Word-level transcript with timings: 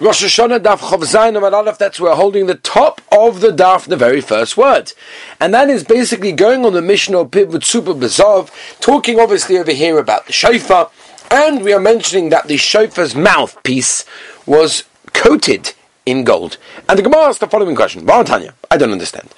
Rosh 0.00 0.24
Hashanah 0.24 0.60
Daf 0.60 0.78
Chav 0.78 1.00
Zayin 1.00 1.38
Amad 1.38 1.52
Aleph, 1.52 1.76
that's 1.76 2.00
we're 2.00 2.14
holding 2.14 2.46
the 2.46 2.54
top 2.54 3.02
of 3.12 3.42
the 3.42 3.48
Daf, 3.48 3.84
the 3.84 3.98
very 3.98 4.22
first 4.22 4.56
word. 4.56 4.94
And 5.38 5.52
that 5.52 5.68
is 5.68 5.84
basically 5.84 6.32
going 6.32 6.64
on 6.64 6.72
the 6.72 6.80
mission 6.80 7.14
of 7.14 7.34
with 7.34 7.64
Super 7.64 7.92
Bazov, 7.92 8.50
talking 8.80 9.20
obviously 9.20 9.58
over 9.58 9.72
here 9.72 9.98
about 9.98 10.24
the 10.24 10.32
shofar, 10.32 10.90
and 11.30 11.62
we 11.62 11.74
are 11.74 11.80
mentioning 11.80 12.30
that 12.30 12.48
the 12.48 12.56
shofar's 12.56 13.14
mouthpiece 13.14 14.06
was 14.46 14.84
coated 15.12 15.74
in 16.06 16.24
gold. 16.24 16.56
And 16.88 16.98
the 16.98 17.02
Gemara 17.02 17.24
asks 17.24 17.40
the 17.40 17.46
following 17.46 17.76
question, 17.76 18.06
Tanya, 18.06 18.54
I 18.70 18.78
don't 18.78 18.92
understand. 18.92 19.28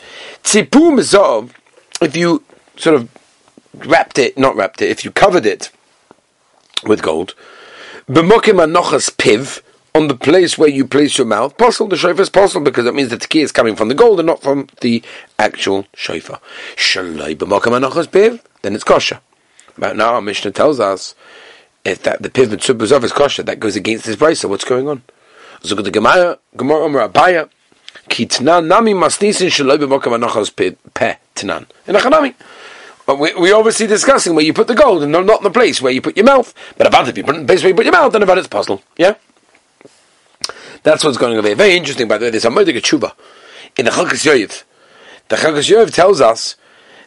Tzipu 0.44 0.96
Bazov, 0.96 1.50
if 2.00 2.14
you 2.14 2.44
sort 2.76 2.94
of 2.94 3.08
wrapped 3.74 4.16
it, 4.16 4.38
not 4.38 4.54
wrapped 4.54 4.80
it, 4.80 4.90
if 4.90 5.04
you 5.04 5.10
covered 5.10 5.44
it 5.44 5.70
with 6.84 7.02
gold, 7.02 7.34
B'mokim 8.08 8.64
Anochas 8.64 9.10
Piv, 9.10 9.60
on 9.94 10.08
the 10.08 10.14
place 10.14 10.56
where 10.56 10.68
you 10.68 10.86
place 10.86 11.18
your 11.18 11.26
mouth, 11.26 11.58
possible 11.58 11.88
the 11.88 11.96
shofar 11.96 12.22
is 12.22 12.30
possible 12.30 12.64
because 12.64 12.84
that 12.84 12.94
means 12.94 13.10
the 13.10 13.16
tekiah 13.16 13.42
is 13.42 13.52
coming 13.52 13.76
from 13.76 13.88
the 13.88 13.94
gold 13.94 14.18
and 14.20 14.26
not 14.26 14.42
from 14.42 14.68
the 14.80 15.02
actual 15.38 15.86
shofar. 15.94 16.40
Then 18.62 18.74
it's 18.74 18.84
kosher. 18.84 19.20
But 19.76 19.96
now 19.96 20.14
our 20.14 20.22
Mishnah 20.22 20.52
tells 20.52 20.80
us 20.80 21.14
if 21.84 22.02
that 22.04 22.22
the 22.22 22.30
piv 22.30 22.52
and 22.52 22.60
subazov 22.60 23.04
is 23.04 23.12
kosher, 23.12 23.42
that 23.42 23.60
goes 23.60 23.76
against 23.76 24.04
this 24.04 24.16
price. 24.16 24.40
So 24.40 24.48
what's 24.48 24.64
going 24.64 24.88
on? 24.88 25.02
So 25.62 25.74
the 25.74 25.90
Gemara, 25.90 26.38
Gemara 26.56 26.84
Omer 26.84 27.08
Abaye, 27.08 27.48
kitnan 28.08 28.66
nami 28.66 28.94
masnisin 28.94 29.48
shaloi 29.48 29.78
b'mokam 29.78 30.18
anochos 30.18 30.54
pe 30.54 30.72
tnan. 31.34 31.66
In 31.86 31.96
a 31.96 32.34
But 33.04 33.18
we, 33.18 33.34
we're 33.34 33.54
obviously 33.56 33.86
discussing 33.86 34.34
where 34.34 34.44
you 34.44 34.52
put 34.52 34.68
the 34.68 34.74
gold 34.74 35.02
and 35.02 35.12
not 35.12 35.38
in 35.38 35.44
the 35.44 35.50
place 35.50 35.82
where 35.82 35.92
you 35.92 36.00
put 36.00 36.16
your 36.16 36.26
mouth. 36.26 36.54
But 36.78 36.86
about 36.86 37.08
if 37.08 37.16
you 37.16 37.24
put 37.24 37.34
it 37.34 37.40
in 37.40 37.46
the 37.46 37.50
place 37.52 37.62
where 37.62 37.70
you 37.70 37.74
put 37.74 37.84
your 37.84 37.92
mouth, 37.92 38.12
then 38.12 38.22
about 38.22 38.38
it's 38.38 38.48
possible. 38.48 38.82
Yeah? 38.96 39.14
That's 40.82 41.04
what's 41.04 41.18
going 41.18 41.38
on 41.38 41.44
there. 41.44 41.54
Very 41.54 41.76
interesting, 41.76 42.08
by 42.08 42.18
the 42.18 42.26
way. 42.26 42.30
There's 42.30 42.44
a 42.44 42.50
Moedik 42.50 42.76
Tshuva 42.80 43.12
in 43.76 43.84
the 43.84 43.90
Chagas 43.90 44.26
Yoiv. 44.26 44.64
The 45.28 45.36
Chagas 45.36 45.70
Yoiv 45.70 45.92
tells 45.92 46.20
us 46.20 46.56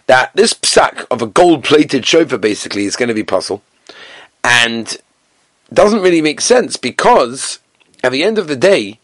that 0.08 0.32
this 0.36 0.54
psak 0.54 1.06
of 1.12 1.22
a 1.22 1.28
gold-plated 1.28 2.06
shofar 2.06 2.38
basically 2.38 2.86
is 2.86 2.96
going 2.96 3.10
to 3.10 3.16
be 3.16 3.24
puzzle, 3.24 3.64
and 4.44 4.98
doesn't 5.74 6.02
really 6.02 6.22
make 6.22 6.42
sense 6.42 6.78
because 6.78 7.60
at 8.04 8.12
the 8.12 8.24
end 8.24 8.38
of 8.38 8.48
the 8.48 8.56
day, 8.56 9.00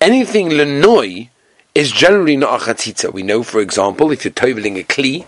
anything 0.00 0.50
lenoi 0.50 1.30
is 1.74 1.90
generally 1.90 2.36
not 2.36 2.60
a 2.60 2.64
chatzitza. 2.64 3.12
We 3.12 3.22
know, 3.22 3.42
for 3.42 3.60
example, 3.60 4.12
if 4.12 4.24
you're 4.24 4.32
toveling 4.32 4.78
a 4.78 4.84
kli 4.84 5.26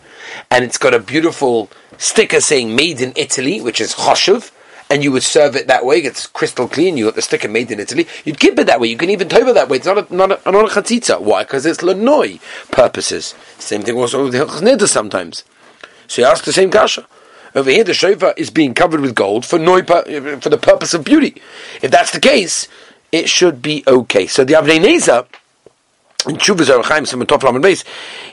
and 0.50 0.64
it's 0.64 0.78
got 0.78 0.94
a 0.94 1.00
beautiful 1.00 1.70
sticker 1.98 2.40
saying 2.40 2.76
"Made 2.76 3.00
in 3.00 3.12
Italy," 3.16 3.60
which 3.60 3.80
is 3.80 3.94
choshev, 3.94 4.50
and 4.88 5.02
you 5.02 5.10
would 5.12 5.22
serve 5.22 5.56
it 5.56 5.66
that 5.66 5.84
way, 5.84 5.98
it's 5.98 6.26
crystal 6.26 6.68
clean, 6.68 6.96
you 6.96 7.06
got 7.06 7.14
the 7.14 7.22
sticker 7.22 7.48
made 7.48 7.70
in 7.70 7.80
Italy, 7.80 8.06
you'd 8.24 8.38
keep 8.38 8.58
it 8.58 8.66
that 8.66 8.80
way, 8.80 8.88
you 8.88 8.96
can 8.96 9.10
even 9.10 9.28
tova 9.28 9.52
that 9.52 9.68
way, 9.68 9.78
it's 9.78 9.86
not 9.86 10.10
a, 10.10 10.14
not 10.14 10.28
not 10.46 10.76
a. 10.76 11.18
Why? 11.18 11.42
Because 11.42 11.66
it's 11.66 11.80
lanoi 11.82 12.40
purposes. 12.70 13.34
Same 13.58 13.82
thing 13.82 13.96
also 13.96 14.24
with 14.24 14.32
the 14.32 14.38
hilchos 14.38 14.88
sometimes. 14.88 15.44
So 16.06 16.22
you 16.22 16.28
ask 16.28 16.44
the 16.44 16.52
same 16.52 16.70
kasha. 16.70 17.06
Over 17.54 17.70
here, 17.70 17.84
the 17.84 17.94
shofar 17.94 18.34
is 18.36 18.50
being 18.50 18.74
covered 18.74 19.00
with 19.00 19.14
gold 19.14 19.46
for 19.46 19.58
noi, 19.58 19.82
for 19.82 20.02
the 20.50 20.58
purpose 20.60 20.92
of 20.92 21.04
beauty. 21.04 21.40
If 21.80 21.90
that's 21.90 22.10
the 22.10 22.20
case, 22.20 22.68
it 23.10 23.30
should 23.30 23.62
be 23.62 23.82
okay. 23.86 24.26
So 24.26 24.44
the 24.44 24.54
Avnei 24.54 24.78
Nezer, 24.78 25.26
in 26.28 26.36
Chuvas 26.36 26.66
Arachaim 26.66 27.06
Simatov 27.06 27.62
base, 27.62 27.82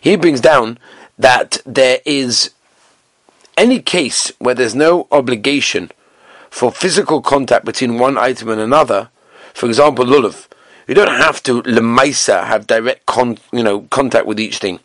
he 0.02 0.18
brings 0.18 0.42
down 0.42 0.78
that 1.18 1.62
there 1.66 2.00
is 2.06 2.52
any 3.56 3.80
case 3.80 4.31
where 4.40 4.56
there's 4.56 4.76
no 4.76 5.08
obligation 5.12 5.90
for 6.54 6.72
physical 6.72 7.20
contact 7.20 7.66
between 7.66 7.98
one 7.98 8.16
item 8.16 8.48
and 8.50 8.62
another, 8.62 9.09
for 9.56 9.66
example, 9.66 10.06
lulav, 10.06 10.48
you 10.88 10.94
don't 10.94 11.08
have 11.08 11.42
to 11.42 11.64
lemaisa 11.64 12.46
have 12.46 12.68
direct 12.68 13.08
con, 13.08 13.40
you 13.52 13.64
know 13.64 13.82
contact 13.90 14.28
with 14.28 14.40
each 14.40 14.59
thing. 14.59 14.80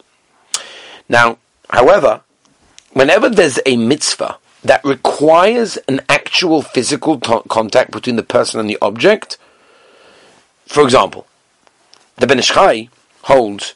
Now, 1.11 1.37
however, 1.69 2.23
whenever 2.95 3.29
there's 3.29 3.61
a 3.67 3.77
mitzvah 3.77 4.39
that 4.65 4.83
requires 4.83 5.77
an 5.89 6.01
actual 6.09 6.63
physical 6.63 7.21
to- 7.21 7.43
contact 7.51 7.91
between 7.91 8.17
the 8.17 8.23
person 8.23 8.59
and 8.59 8.71
the 8.71 8.79
object, 8.81 9.37
for 10.65 10.83
example, 10.83 11.27
the 12.17 12.27
Ben 12.27 12.39
Ish 12.39 12.49
Chai 12.49 12.89
holds 13.25 13.75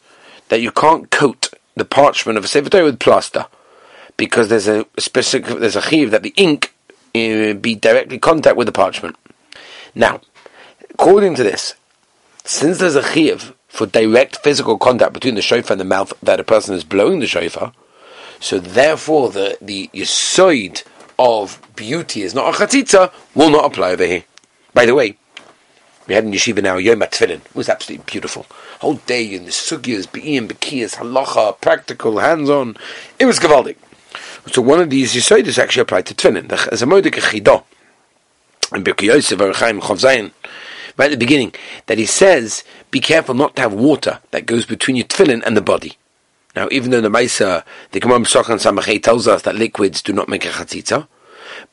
that 0.49 0.63
you 0.63 0.71
can't 0.71 1.11
coat 1.11 1.53
the 1.77 1.85
parchment 1.85 2.39
of 2.39 2.45
a 2.45 2.49
sefer 2.49 2.71
Torah 2.71 2.85
with 2.85 2.99
plaster 2.99 3.45
because 4.17 4.49
there's 4.49 4.67
a 4.67 4.87
specific 4.99 5.59
there's 5.61 5.77
a 5.77 5.83
chiv 5.83 6.11
that 6.11 6.23
the 6.23 6.33
ink 6.39 6.72
be 7.13 7.75
directly 7.75 8.19
contact 8.19 8.57
with 8.57 8.67
the 8.67 8.73
parchment. 8.73 9.17
Now, 9.95 10.21
according 10.91 11.35
to 11.37 11.43
this, 11.43 11.75
since 12.45 12.79
there's 12.79 12.97
a 12.97 13.03
chiyuv 13.03 13.55
for 13.69 13.87
direct 13.87 14.39
physical 14.39 14.79
contact 14.79 15.13
between 15.13 15.35
the 15.35 15.43
shofar 15.43 15.75
and 15.75 15.81
the 15.81 15.85
mouth 15.85 16.13
that 16.23 16.41
a 16.41 16.45
person 16.45 16.75
is 16.75 16.85
blowing 16.85 17.21
the 17.21 17.27
shofar, 17.27 17.73
so 18.41 18.59
therefore 18.59 19.31
the 19.31 19.57
the 19.61 19.89
yisoid 19.95 20.83
of 21.19 21.61
beauty 21.77 22.23
is 22.23 22.35
not 22.35 22.55
a 22.55 22.59
chatzitza 22.59 23.13
will 23.35 23.51
not 23.51 23.65
apply 23.65 23.93
over 23.93 24.07
here. 24.07 24.25
By 24.75 24.87
the 24.87 24.95
way, 24.95 25.17
we 26.07 26.15
had 26.15 26.25
in 26.25 26.33
yeshiva 26.33 26.63
now 26.63 26.79
Yom 26.79 27.01
Tefillin. 27.01 27.45
It 27.45 27.55
was 27.55 27.69
absolutely 27.69 28.05
beautiful. 28.07 28.47
Whole 28.81 28.95
day 28.95 29.35
in 29.35 29.45
the 29.45 29.51
sugyas, 29.51 30.11
be'iyim, 30.11 30.49
bekiyas, 30.49 30.97
halacha, 30.97 31.61
practical, 31.61 32.19
hands-on. 32.19 32.77
It 33.19 33.27
was 33.27 33.39
gavaldik. 33.39 33.77
So 34.47 34.61
one 34.61 34.81
of 34.81 34.91
these 34.91 35.15
Yisoidis 35.15 35.59
actually 35.59 35.83
applied 35.83 36.07
to 36.07 36.15
Tefillin. 36.15 36.49
There's 36.49 36.83
a 36.83 36.87
Moedik 36.87 37.15
Chidah 37.15 37.63
in 38.75 38.85
Birkei 38.85 39.07
Yosef 39.07 39.39
Chaim 39.57 39.81
Chav 39.81 40.33
right 40.97 41.07
at 41.07 41.19
the 41.19 41.25
beginning, 41.25 41.55
that 41.87 41.99
he 41.99 42.07
says, 42.07 42.65
be 42.91 43.01
careful 43.01 43.35
not 43.35 43.57
to 43.57 43.63
have 43.63 43.73
water 43.73 44.21
that 44.31 44.47
goes 44.47 44.67
between 44.67 44.97
your 44.97 45.07
tefillin 45.07 45.43
and 45.45 45.57
the 45.57 45.63
body. 45.63 45.97
Now, 46.55 46.69
even 46.71 46.91
though 46.91 47.01
the 47.01 47.09
Maisa, 47.09 47.65
the 47.93 48.01
Gemara 48.01 48.21
Pesachon 48.21 48.61
Samachay 48.61 49.03
tells 49.03 49.27
us 49.27 49.43
that 49.43 49.55
liquids 49.55 50.03
do 50.03 50.13
not 50.13 50.29
make 50.29 50.45
a 50.45 50.49
chatzitza, 50.49 51.07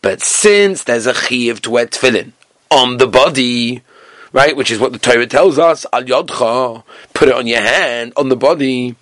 but 0.02 0.22
since 0.22 0.84
there's 0.84 1.06
a 1.06 1.14
chiv 1.14 1.62
to 1.64 1.72
wear 1.72 1.86
tefillin 1.86 2.32
on 2.72 2.98
the 2.98 3.08
body, 3.08 3.82
right, 4.32 4.56
which 4.56 4.72
is 4.72 4.80
what 4.80 4.94
the 4.94 5.00
Torah 5.00 5.28
tells 5.28 5.60
us, 5.60 5.86
al 5.92 6.04
yodcha, 6.04 6.84
put 7.14 7.28
it 7.28 7.36
on 7.36 7.48
your 7.48 7.62
hand, 7.62 8.14
on 8.16 8.30
the 8.30 8.38
body, 8.38 8.96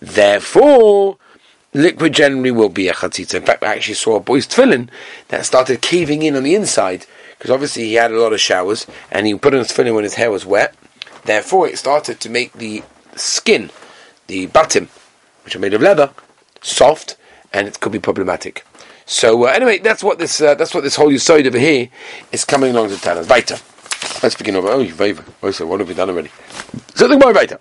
therefore, 0.00 1.18
liquid 1.78 2.12
generally 2.12 2.50
will 2.50 2.68
be 2.68 2.88
a 2.88 2.92
chatzitza. 2.92 3.34
In 3.34 3.42
fact, 3.42 3.62
I 3.62 3.74
actually 3.74 3.94
saw 3.94 4.16
a 4.16 4.20
boy's 4.20 4.46
tefillin 4.46 4.88
that 5.28 5.46
started 5.46 5.80
caving 5.80 6.22
in 6.22 6.36
on 6.36 6.42
the 6.42 6.54
inside 6.54 7.06
because 7.38 7.50
obviously 7.50 7.84
he 7.84 7.94
had 7.94 8.10
a 8.10 8.20
lot 8.20 8.32
of 8.32 8.40
showers 8.40 8.86
and 9.10 9.26
he 9.26 9.34
put 9.36 9.54
on 9.54 9.60
his 9.60 9.68
tefillin 9.68 9.94
when 9.94 10.04
his 10.04 10.14
hair 10.14 10.30
was 10.30 10.44
wet. 10.44 10.74
Therefore, 11.24 11.68
it 11.68 11.78
started 11.78 12.20
to 12.20 12.28
make 12.28 12.52
the 12.54 12.82
skin, 13.14 13.70
the 14.26 14.48
batim, 14.48 14.88
which 15.44 15.54
are 15.54 15.60
made 15.60 15.74
of 15.74 15.82
leather, 15.82 16.10
soft, 16.62 17.16
and 17.52 17.68
it 17.68 17.80
could 17.80 17.92
be 17.92 17.98
problematic. 17.98 18.64
So 19.06 19.46
uh, 19.46 19.50
anyway, 19.50 19.78
that's 19.78 20.02
what 20.02 20.18
this 20.18 20.40
uh, 20.40 20.54
that's 20.54 20.74
what 20.74 20.84
this 20.84 20.96
whole 20.96 21.16
side 21.18 21.46
over 21.46 21.58
here 21.58 21.88
is 22.30 22.44
coming 22.44 22.72
along 22.72 22.90
to 22.90 22.98
tell 22.98 23.18
us. 23.18 23.28
Weiter. 23.28 23.56
Let's 24.22 24.34
begin 24.34 24.56
over. 24.56 24.68
Oh, 24.68 24.80
you 24.80 25.52
so 25.52 25.66
what 25.66 25.80
have 25.80 25.88
we 25.88 25.94
done 25.94 26.10
already? 26.10 26.30
So 26.94 27.08
think 27.08 27.22
more 27.22 27.32
weiter. 27.32 27.58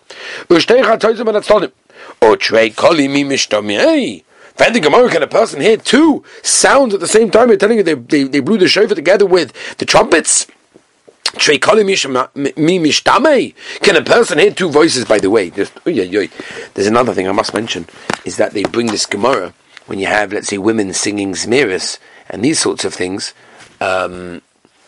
Or 2.22 2.38
trey 2.38 2.69
koli 2.69 3.07
mi 3.07 3.23
mishtamei. 3.23 4.23
Fanting 4.56 4.81
Gemara, 4.81 5.09
can 5.09 5.22
a 5.22 5.28
person 5.28 5.62
hear 5.62 5.78
two 5.78 6.23
sounds 6.41 6.94
at 6.95 7.00
the 7.00 7.07
same 7.07 7.29
time? 7.29 7.50
You're 7.50 7.57
telling 7.57 7.78
you 7.78 7.84
they, 7.84 7.94
they, 7.94 8.23
they 8.23 8.40
blew 8.40 8.57
the 8.57 8.68
shofar 8.68 8.95
together 8.95 9.25
with 9.25 9.53
the 9.78 9.85
trumpets? 9.85 10.47
Can 11.38 11.56
a 13.96 14.01
person 14.01 14.40
hear 14.40 14.51
two 14.51 14.69
voices? 14.69 15.06
By 15.06 15.19
the 15.19 15.29
way, 15.29 15.50
there's, 15.50 15.69
there's 15.84 16.88
another 16.88 17.13
thing 17.13 17.28
I 17.28 17.34
must 17.34 17.53
mention 17.53 17.85
is 18.25 18.38
that 18.38 18.53
they 18.53 18.63
bring 18.63 18.88
this 18.88 19.06
Gemara 19.06 19.53
when 19.85 20.00
you 20.00 20.07
have, 20.07 20.34
let's 20.34 20.47
say, 20.47 20.57
women 20.57 20.91
singing 20.94 21.34
Zmiris 21.34 22.00
and 22.29 22.44
these 22.44 22.59
sorts 22.59 22.84
of 22.84 22.96
things. 22.96 23.35
Um, 23.79 24.41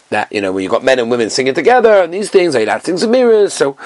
that 0.09 0.31
you 0.31 0.41
know, 0.41 0.51
when 0.51 0.63
you've 0.63 0.71
got 0.71 0.83
men 0.83 0.97
and 0.97 1.11
women 1.11 1.29
singing 1.29 1.53
together 1.53 2.03
and 2.03 2.11
these 2.11 2.31
things, 2.31 2.55
like 2.55 2.65
that 2.65 2.81
things 2.81 3.03
Zmiris. 3.03 3.51
So 3.51 3.77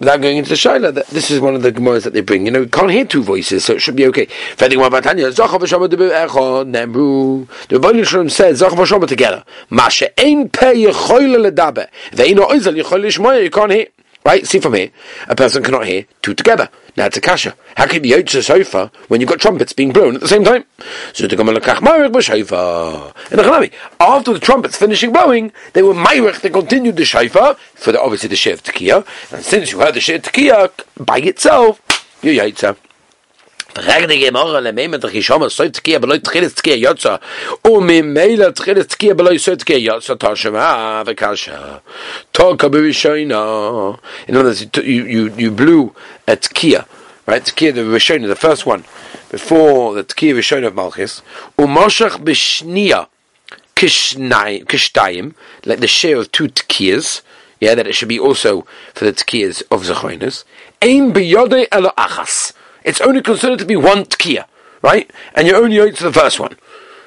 without 0.00 0.20
going 0.20 0.38
into 0.38 0.48
the 0.48 0.56
shaila, 0.56 0.92
that 0.94 1.06
this 1.08 1.30
is 1.30 1.38
one 1.38 1.54
of 1.54 1.62
the 1.62 1.70
gemaras 1.70 2.02
that 2.02 2.12
they 2.12 2.22
bring. 2.22 2.46
You 2.46 2.50
know, 2.50 2.62
you 2.62 2.68
can't 2.68 2.90
hear 2.90 3.04
two 3.04 3.22
voices, 3.22 3.64
so 3.64 3.74
it 3.74 3.80
should 3.80 3.94
be 3.94 4.06
okay. 4.06 4.26
The 4.56 4.66
Rebbeinu 7.78 8.06
Shalom 8.06 8.28
said, 8.28 8.54
"Zachav 8.56 8.70
v'shama 8.70 9.06
together. 9.06 9.44
Mashe 9.70 10.08
ein 10.18 10.48
peh 10.48 10.74
yechoyle. 10.74 11.44
You 13.42 13.50
can't 13.50 13.72
hear." 13.72 13.86
Right? 14.22 14.46
See 14.46 14.60
from 14.60 14.74
here, 14.74 14.90
a 15.28 15.34
person 15.34 15.62
cannot 15.62 15.86
hear 15.86 16.04
two 16.20 16.34
together. 16.34 16.68
Now 17.00 17.06
a 17.06 17.10
kasha. 17.18 17.56
How 17.78 17.86
can 17.86 18.04
you 18.04 18.14
yotze 18.14 18.44
sofa 18.44 18.92
when 19.08 19.22
you've 19.22 19.30
got 19.30 19.40
trumpets 19.40 19.72
being 19.72 19.90
blown 19.90 20.16
at 20.16 20.20
the 20.20 20.28
same 20.28 20.44
time? 20.44 20.66
So 21.14 21.26
the 21.26 21.34
Lekach 21.34 21.76
Mayrich 21.76 22.12
b'shayfa. 22.12 23.30
In 23.30 23.38
the 23.38 23.70
after 23.98 24.34
the 24.34 24.38
trumpets 24.38 24.76
finishing 24.76 25.10
blowing, 25.10 25.50
they 25.72 25.82
were 25.82 25.94
Mayrich, 25.94 26.42
they 26.42 26.50
continued 26.50 26.96
the 26.96 27.04
shayfa, 27.04 27.56
for 27.56 27.92
the, 27.92 28.02
obviously 28.02 28.28
the 28.28 28.34
Shev 28.34 28.60
Tekiah, 28.60 29.06
and 29.32 29.42
since 29.42 29.72
you 29.72 29.80
heard 29.80 29.94
the 29.94 30.00
Shev 30.00 30.20
Tekiah 30.20 30.70
by 31.02 31.20
itself, 31.20 31.80
you 32.22 32.32
yotze. 32.32 32.76
Die 33.72 34.18
Gemara 34.18 34.60
le 34.60 34.72
meme 34.72 34.98
der 34.98 35.10
Gishama 35.10 35.48
so. 35.48 35.64
Tkia 35.64 36.00
beloy 36.00 36.18
tchiles 36.18 36.54
tkia 36.54 36.76
yotza 36.76 37.20
u 37.64 37.80
mi 37.80 38.02
meila 38.02 38.52
tchiles 38.52 38.86
tkia 38.88 39.14
beloy 39.14 39.38
so 39.38 39.54
tkia 39.54 39.78
yotza 39.78 40.16
tashema 40.16 41.04
vekasha 41.04 41.80
toka 42.32 42.68
b'rishoina 42.68 43.96
in 44.26 44.36
other 44.36 44.48
words 44.48 44.66
you, 44.76 45.04
you, 45.04 45.34
you 45.36 45.50
blew 45.52 45.94
a 46.26 46.36
tkia 46.36 46.84
right? 47.26 47.44
Tkia 47.44 47.72
the 47.72 47.82
rishona 47.82 48.26
the 48.26 48.34
first 48.34 48.66
one. 48.66 48.84
Before 49.30 49.94
the 49.94 50.02
tkia 50.02 50.34
rishona 50.34 50.66
of 50.66 50.74
Malchus. 50.74 51.22
U 51.56 51.66
moshach 51.66 52.18
b'shnia 52.24 53.06
kishtayim 53.76 55.34
like 55.64 55.78
the 55.78 55.86
share 55.86 56.16
of 56.16 56.32
two 56.32 56.48
tkiyas 56.48 57.22
yeah 57.60 57.76
that 57.76 57.86
it 57.86 57.94
should 57.94 58.08
be 58.08 58.18
also 58.18 58.66
for 58.94 59.04
the 59.04 59.12
tkiyas 59.12 59.62
of 59.70 59.82
Zechoinus 59.82 60.44
ein 60.82 61.12
biyode 61.12 61.68
elo 61.70 61.92
achas 61.96 62.52
it's 62.84 63.00
only 63.00 63.22
considered 63.22 63.58
to 63.60 63.64
be 63.64 63.76
one 63.76 64.04
tkiya, 64.04 64.44
right? 64.82 65.10
And 65.34 65.46
you're 65.46 65.62
only 65.62 65.78
owed 65.78 65.96
to 65.96 66.04
the 66.04 66.12
first 66.12 66.40
one. 66.40 66.56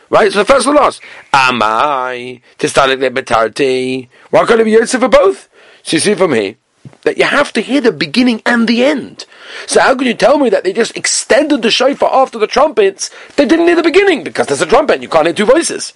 Right? 0.10 0.32
So 0.32 0.40
the 0.40 0.46
first 0.46 0.68
one 0.68 0.76
lost. 0.76 1.02
Amai, 1.34 2.42
tistalik 2.60 3.00
lebetarti. 3.00 4.08
Why 4.30 4.46
can't 4.46 4.62
it 4.62 4.66
be 4.66 4.72
Yosef 4.72 5.02
for 5.02 5.08
both? 5.08 5.50
So 5.82 5.98
you 5.98 6.02
see 6.02 6.14
from 6.14 6.34
here 6.34 6.56
that 7.02 7.18
you 7.18 7.24
have 7.24 7.52
to 7.54 7.62
hear 7.62 7.82
the 7.82 7.92
beginning 7.92 8.42
and 8.46 8.68
the 8.68 8.84
end. 8.84 9.26
So 9.66 9.82
how 9.82 9.96
can 9.96 10.08
you 10.08 10.14
tell 10.14 10.38
me 10.38 10.50
that 10.50 10.64
they 10.64 10.74
just 10.74 10.96
extended 10.96 11.62
the 11.62 11.72
shofar 11.72 12.14
after 12.14 12.38
the 12.38 12.48
trumpets? 12.48 13.10
They 13.36 13.46
didn't 13.46 13.68
hear 13.68 13.76
the 13.76 13.84
beginning 13.84 14.24
because 14.24 14.48
there's 14.48 14.62
a 14.62 14.66
trumpet 14.66 15.02
you 15.02 15.10
can't 15.10 15.26
hear 15.26 15.34
two 15.34 15.46
voices. 15.46 15.94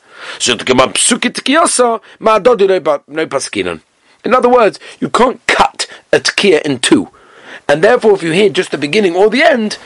In 4.26 4.34
other 4.34 4.50
words, 4.50 4.80
you 5.00 5.10
can't 5.10 5.48
cut 5.48 5.88
a 6.12 6.20
tkiya 6.20 6.62
in 6.64 6.80
two. 6.80 7.10
And 7.70 7.84
therefore, 7.84 8.14
if 8.14 8.24
you 8.24 8.32
hear 8.32 8.50
just 8.50 8.72
the 8.72 8.78
beginning 8.78 9.16
or 9.16 9.30
the 9.30 9.44
end, 9.44 9.78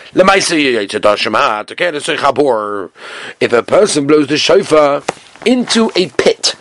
if 3.39 3.53
a 3.53 3.63
person 3.63 4.07
blows 4.07 4.27
the 4.27 4.37
shofar 4.37 5.03
into 5.45 5.91
a 5.95 6.09
pit, 6.09 6.55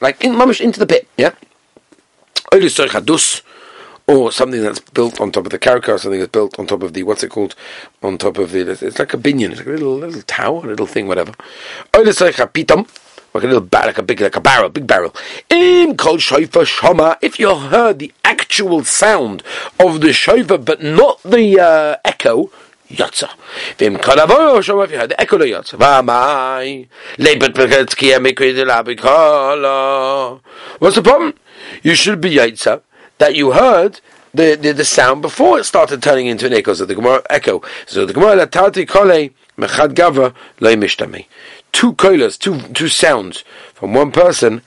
like 0.00 0.24
in 0.24 0.32
mamish 0.32 0.60
into 0.60 0.80
the 0.80 0.86
pit, 0.86 1.06
yeah, 1.16 1.30
or 4.06 4.32
something 4.32 4.62
that's 4.62 4.80
built 4.80 5.20
on 5.20 5.30
top 5.32 5.46
of 5.46 5.50
the 5.50 5.58
karaka, 5.58 5.98
something 5.98 6.20
that's 6.20 6.32
built 6.32 6.58
on 6.58 6.66
top 6.66 6.82
of 6.82 6.92
the 6.92 7.04
what's 7.04 7.22
it 7.22 7.30
called, 7.30 7.54
on 8.02 8.18
top 8.18 8.36
of 8.38 8.50
the 8.50 8.68
it's 8.68 8.98
like 8.98 9.14
a 9.14 9.16
binyan, 9.16 9.50
it's 9.50 9.60
like 9.60 9.68
a 9.68 9.70
little 9.70 9.96
little 9.96 10.22
tower, 10.22 10.64
a 10.64 10.68
little 10.68 10.86
thing, 10.86 11.06
whatever 11.06 11.32
like 13.34 13.42
a 13.42 13.46
little 13.48 13.62
bar, 13.62 13.86
like 13.86 13.98
a 13.98 14.02
big, 14.02 14.20
like 14.20 14.36
a 14.36 14.40
barrel, 14.40 14.68
big 14.68 14.86
barrel. 14.86 15.12
Im 15.50 15.96
kol 15.96 16.18
shofar 16.18 16.64
shama. 16.64 17.18
If 17.20 17.40
you 17.40 17.52
heard 17.54 17.98
the 17.98 18.12
actual 18.24 18.84
sound 18.84 19.42
of 19.80 20.00
the 20.00 20.12
shofar, 20.12 20.58
but 20.58 20.82
not 20.82 21.20
the 21.24 21.60
uh, 21.60 21.96
echo. 22.04 22.50
If 22.88 23.00
you 23.00 23.06
heard 23.06 23.18
the 23.78 25.16
echo, 25.18 25.38
the 25.38 25.46
yatsa. 25.46 25.78
V'amai 25.78 26.86
lebet 27.16 27.54
begetzkiya 27.54 28.24
mikri 28.24 28.54
de 28.54 28.64
labikala. 28.64 30.40
What's 30.78 30.94
the 30.94 31.02
problem? 31.02 31.34
You 31.82 31.96
should 31.96 32.20
be 32.20 32.36
yatsa 32.36 32.82
that 33.18 33.34
you 33.34 33.50
heard 33.52 34.00
the, 34.32 34.54
the, 34.54 34.72
the 34.72 34.84
sound 34.84 35.22
before 35.22 35.58
it 35.58 35.64
started 35.64 36.04
turning 36.04 36.26
into 36.26 36.46
an 36.46 36.52
echo. 36.52 36.74
So 36.74 36.84
the 36.84 36.94
Gemara 36.94 37.22
echo. 37.30 37.62
So 37.86 38.06
the 38.06 38.12
Gemara 38.12 38.46
tati 38.46 38.86
kole 38.86 39.32
mechad 39.58 39.94
gava 39.94 40.34
loy 40.60 40.76
mishtami 40.76 41.26
two 41.74 41.92
koilas, 41.92 42.38
two 42.38 42.58
two 42.72 42.88
sounds 42.88 43.44
from 43.74 43.92
one 43.92 44.12
person, 44.12 44.62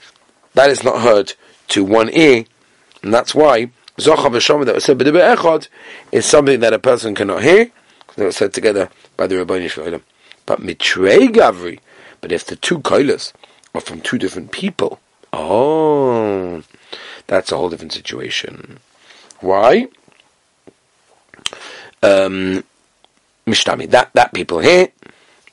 that 0.54 0.70
is 0.70 0.84
not 0.84 1.02
heard 1.02 1.34
to 1.70 1.84
one 1.84 2.10
ear, 2.12 2.46
and 3.02 3.12
that's 3.14 3.34
why 3.34 3.72
Zocha 3.98 4.30
v'Shama 4.30 4.66
that 4.66 4.76
was 4.76 4.84
said 4.84 5.00
echad 5.00 5.70
is 6.12 6.26
something 6.26 6.60
that 6.60 6.74
a 6.74 6.80
person 6.80 7.16
cannot 7.16 7.42
hear. 7.42 7.72
They 8.16 8.26
were 8.26 8.32
said 8.32 8.54
together 8.54 8.90
by 9.16 9.28
the 9.28 9.38
Rabbani 9.38 9.68
Shalom. 9.68 10.04
But 10.46 10.60
mitrei 10.60 11.30
gavri, 11.30 11.80
but 12.22 12.32
if 12.32 12.46
the 12.46 12.56
two 12.56 12.80
koilas 12.80 13.34
are 13.74 13.82
from 13.82 14.02
two 14.02 14.18
different 14.18 14.52
people, 14.52 15.00
oh, 15.34 16.64
that's 17.26 17.52
a 17.52 17.58
whole 17.58 17.70
different 17.70 17.94
situation. 17.94 18.80
Why? 19.40 19.88
Um, 22.04 22.64
mishtami 23.46 23.90
that 23.90 24.12
that 24.14 24.34
people 24.34 24.60
here 24.60 24.90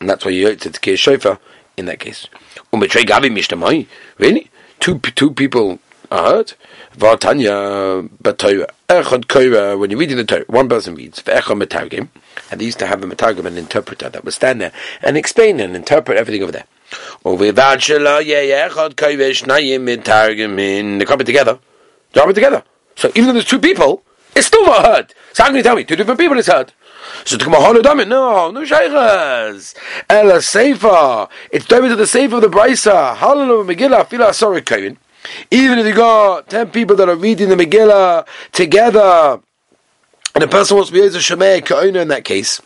and 0.01 0.09
that's 0.09 0.25
why 0.25 0.31
you 0.31 0.55
to 0.55 0.71
the 0.71 0.97
shofar 0.97 1.39
in 1.77 1.87
that 1.87 2.01
case. 2.01 2.29
Umetray 2.73 3.05
gavi 3.05 3.31
mishtamai. 3.31 3.87
Really? 4.19 4.51
Two 4.81 4.99
two 4.99 5.31
people 5.31 5.79
are 6.11 6.35
heard. 6.35 6.55
Vatanya 6.97 8.09
batoira. 8.23 8.69
Echad 8.89 9.25
koira. 9.27 9.79
When 9.79 9.91
you're 9.91 9.99
reading 9.99 10.17
the 10.17 10.25
Torah, 10.25 10.45
one 10.47 10.69
person 10.69 10.95
reads. 10.95 11.23
Ve'echad 11.23 11.63
metargim. 11.63 12.09
And 12.51 12.61
they 12.61 12.67
used 12.67 12.79
to 12.81 12.87
have 12.87 13.03
a 13.03 13.07
metargim, 13.07 13.47
an 13.47 13.57
interpreter 13.57 14.09
that 14.09 14.25
would 14.25 14.35
stand 14.35 14.61
there 14.61 14.73
and 15.03 15.17
explain 15.17 15.61
and 15.61 15.75
interpret 15.75 16.19
everything 16.19 16.43
over 16.43 16.53
there. 16.53 16.67
Uvevad 17.25 17.79
shela 17.79 18.23
ye'echad 18.25 18.95
koira 18.95 19.31
shnayim 19.31 19.85
metargimin. 19.97 20.99
They 20.99 21.05
come 21.05 21.19
together. 21.21 21.59
They 22.13 22.21
come 22.21 22.35
together. 22.35 22.63
So 22.97 23.11
even 23.15 23.29
though 23.29 23.33
there's 23.35 23.45
two 23.45 23.59
people, 23.59 24.05
it's 24.37 24.53
not 24.53 24.85
heard. 24.85 25.15
So 25.33 25.43
how 25.43 25.49
can 25.49 25.57
you 25.57 25.63
tell 25.63 25.77
me 25.77 25.85
two 25.85 25.97
different 25.97 26.21
people 26.21 26.39
is 26.39 26.47
heard? 26.47 26.73
So 27.25 27.37
the 27.37 27.45
Gemara 27.45 27.83
Damit, 27.83 28.09
no, 28.09 28.51
no 28.51 28.63
shaykhas. 28.63 29.75
Ela 30.09 30.39
Seifa. 30.39 31.29
It's 31.51 31.67
David 31.67 31.89
to 31.89 31.97
the 31.97 32.05
Seifa 32.05 32.35
of 32.35 32.41
the 32.43 32.49
Brisa. 32.49 33.17
Hallelujah, 33.17 33.75
Megillah, 33.75 34.09
Fila 34.09 34.33
sorry, 34.35 34.63
Kevin. 34.63 34.99
Even 35.51 35.79
if 35.79 35.87
you 35.87 35.95
got 35.95 36.49
ten 36.49 36.71
people 36.71 36.97
that 36.97 37.09
are 37.09 37.17
reading 37.17 37.49
the 37.49 37.57
Megillah 37.57 38.27
together, 38.53 39.41
and 40.35 40.45
a 40.45 40.49
person 40.49 40.77
wants 40.77 40.91
to 40.91 40.95
be 40.95 41.01
to 41.01 41.19
Shemei 41.19 41.65
Ka'ona 41.65 42.01
in 42.01 42.09
that 42.09 42.25
case, 42.25 42.61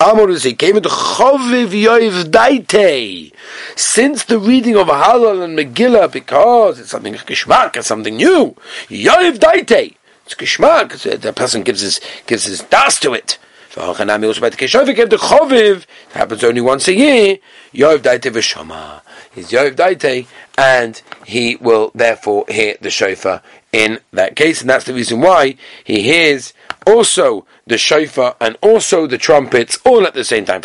Amor 0.00 0.30
is 0.30 0.44
he 0.44 0.54
came 0.54 0.76
into 0.76 0.88
Choviv 0.88 1.68
Yoiv 1.68 2.24
Daite. 2.30 3.32
Since 3.76 4.24
the 4.24 4.38
reading 4.38 4.76
of 4.76 4.86
Halal 4.86 5.42
and 5.42 5.58
Megillah, 5.58 6.12
because 6.12 6.78
it's 6.78 6.90
something 6.90 7.14
Gishmak, 7.14 7.76
it's 7.76 7.88
something 7.88 8.16
new, 8.16 8.54
Yoiv 8.88 9.38
Daite. 9.38 9.96
It's 10.30 10.34
Gishmak, 10.34 11.22
the 11.22 11.32
person 11.32 11.62
gives 11.62 11.80
his, 11.80 12.02
gives 12.26 12.44
his 12.44 12.60
das 12.60 13.00
to 13.00 13.14
it. 13.14 13.38
Also 13.78 14.04
by 14.04 14.18
the 14.18 14.56
Keshovi 14.58 14.94
gave 14.94 15.08
the 15.08 15.16
Choviv, 15.16 15.84
it 15.84 16.12
happens 16.12 16.44
only 16.44 16.60
once 16.60 16.86
a 16.86 16.94
year, 16.94 17.38
Yov 17.72 18.00
Daite 18.00 18.30
V'shama. 18.30 19.00
He's 19.32 19.52
Yov 19.52 19.70
Daite, 19.76 20.26
and 20.58 21.00
he 21.24 21.56
will 21.56 21.92
therefore 21.94 22.44
hear 22.48 22.76
the 22.78 22.90
shofar 22.90 23.40
in 23.72 24.00
that 24.12 24.36
case, 24.36 24.60
and 24.60 24.68
that's 24.68 24.84
the 24.84 24.92
reason 24.92 25.22
why 25.22 25.56
he 25.82 26.02
hears 26.02 26.52
also 26.88 27.46
the 27.66 27.76
shofar 27.78 28.36
and 28.40 28.56
also 28.62 29.06
the 29.06 29.18
trumpets 29.18 29.78
all 29.84 30.06
at 30.06 30.14
the 30.14 30.24
same 30.24 30.44
time. 30.44 30.62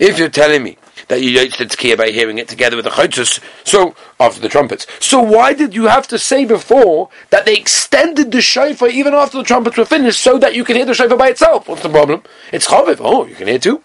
If 0.00 0.18
you're 0.18 0.28
telling 0.28 0.62
me 0.62 0.76
that 1.06 1.22
you 1.22 1.38
yotz 1.38 1.56
the 1.56 1.64
tkiya 1.64 1.96
by 1.96 2.10
hearing 2.10 2.38
it 2.38 2.48
together 2.48 2.76
with 2.76 2.84
the 2.84 2.90
chaytus. 2.90 3.40
So 3.64 3.94
after 4.20 4.40
the 4.40 4.48
trumpets. 4.48 4.86
So 5.00 5.20
why 5.20 5.54
did 5.54 5.74
you 5.74 5.86
have 5.86 6.06
to 6.08 6.18
say 6.18 6.44
before 6.44 7.08
that 7.30 7.46
they 7.46 7.56
extended 7.56 8.32
the 8.32 8.42
shofar 8.42 8.88
even 8.88 9.14
after 9.14 9.38
the 9.38 9.44
trumpets 9.44 9.76
were 9.76 9.84
finished 9.84 10.20
so 10.20 10.38
that 10.38 10.54
you 10.54 10.64
can 10.64 10.76
hear 10.76 10.84
the 10.84 10.94
shofar 10.94 11.16
by 11.16 11.28
itself? 11.28 11.68
What's 11.68 11.82
the 11.82 11.88
problem? 11.88 12.22
It's 12.52 12.66
chaviv. 12.68 12.98
Oh, 13.00 13.24
you 13.26 13.34
can 13.34 13.48
hear 13.48 13.58
too. 13.58 13.82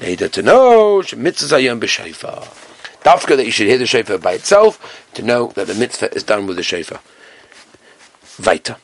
Later 0.00 0.28
to 0.28 0.42
know 0.42 1.02
mitzvah 1.16 1.56
zayim 1.56 1.80
b'shofar. 1.80 2.46
Dafka 3.02 3.36
that 3.36 3.46
you 3.46 3.52
should 3.52 3.68
hear 3.68 3.78
the 3.78 3.86
shofar 3.86 4.18
by 4.18 4.32
itself 4.32 5.06
to 5.14 5.22
know 5.22 5.48
that 5.54 5.66
the 5.68 5.74
mitzvah 5.74 6.14
is 6.14 6.22
done 6.22 6.46
with 6.46 6.56
the 6.56 6.62
shofar. 6.62 7.00
Weiter. 8.44 8.76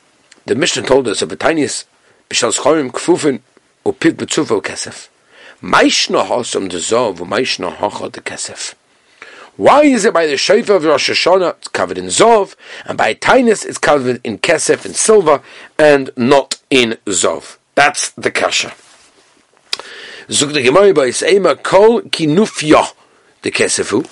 The 0.46 0.54
Mishnah 0.54 0.82
told 0.82 1.08
us 1.08 1.22
of 1.22 1.32
a 1.32 1.36
tiniest 1.36 1.86
b'shal 2.28 2.54
schorim 2.56 2.90
kfufin 2.90 3.40
upiv 3.84 4.14
b'tzufo 4.14 4.62
kesef. 4.62 5.08
Maishna 5.64 6.26
Hosam 6.26 6.70
the 6.70 6.76
Zov, 6.76 7.16
Hocha 7.16 8.12
the 8.12 8.20
Kesef. 8.20 8.74
Why 9.56 9.84
is 9.84 10.04
it 10.04 10.12
by 10.12 10.26
the 10.26 10.36
Shofar 10.36 10.76
of 10.76 10.84
Rosh 10.84 11.08
Hashanah 11.08 11.56
it's 11.56 11.68
covered 11.68 11.96
in 11.96 12.06
Zov, 12.06 12.54
and 12.84 12.98
by 12.98 13.14
Tainus 13.14 13.64
it's 13.64 13.78
covered 13.78 14.20
in 14.24 14.36
Kesef 14.38 14.84
and 14.84 14.94
silver, 14.94 15.40
and 15.78 16.10
not 16.16 16.60
in 16.68 16.98
Zov? 17.06 17.56
That's 17.76 18.10
the 18.10 18.30
Kasha. 18.30 18.74
Zug 20.30 20.52
the 20.52 20.62
Gemara 20.62 20.92
by 20.92 21.08
Seima 21.08 21.62
Kol 21.62 22.02
Kinufya 22.02 22.92
the 23.40 23.50
Kesefu. 23.50 24.06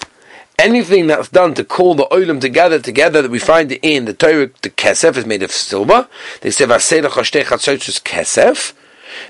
Anything 0.58 1.06
that's 1.06 1.28
done 1.28 1.54
to 1.54 1.64
call 1.64 1.94
the 1.94 2.06
oilam 2.06 2.40
together, 2.40 2.78
together 2.78 3.22
that 3.22 3.30
we 3.30 3.38
find 3.38 3.72
in 3.72 4.04
the 4.04 4.14
Torah, 4.14 4.50
the 4.62 4.70
kesef 4.70 5.16
is 5.16 5.26
made 5.26 5.42
of 5.42 5.50
silver. 5.50 6.08
They 6.42 6.50
say 6.50 6.66
vaseda 6.66 7.08
choshtei 7.08 7.42
chatzotzus 7.42 8.02
kesef. 8.02 8.74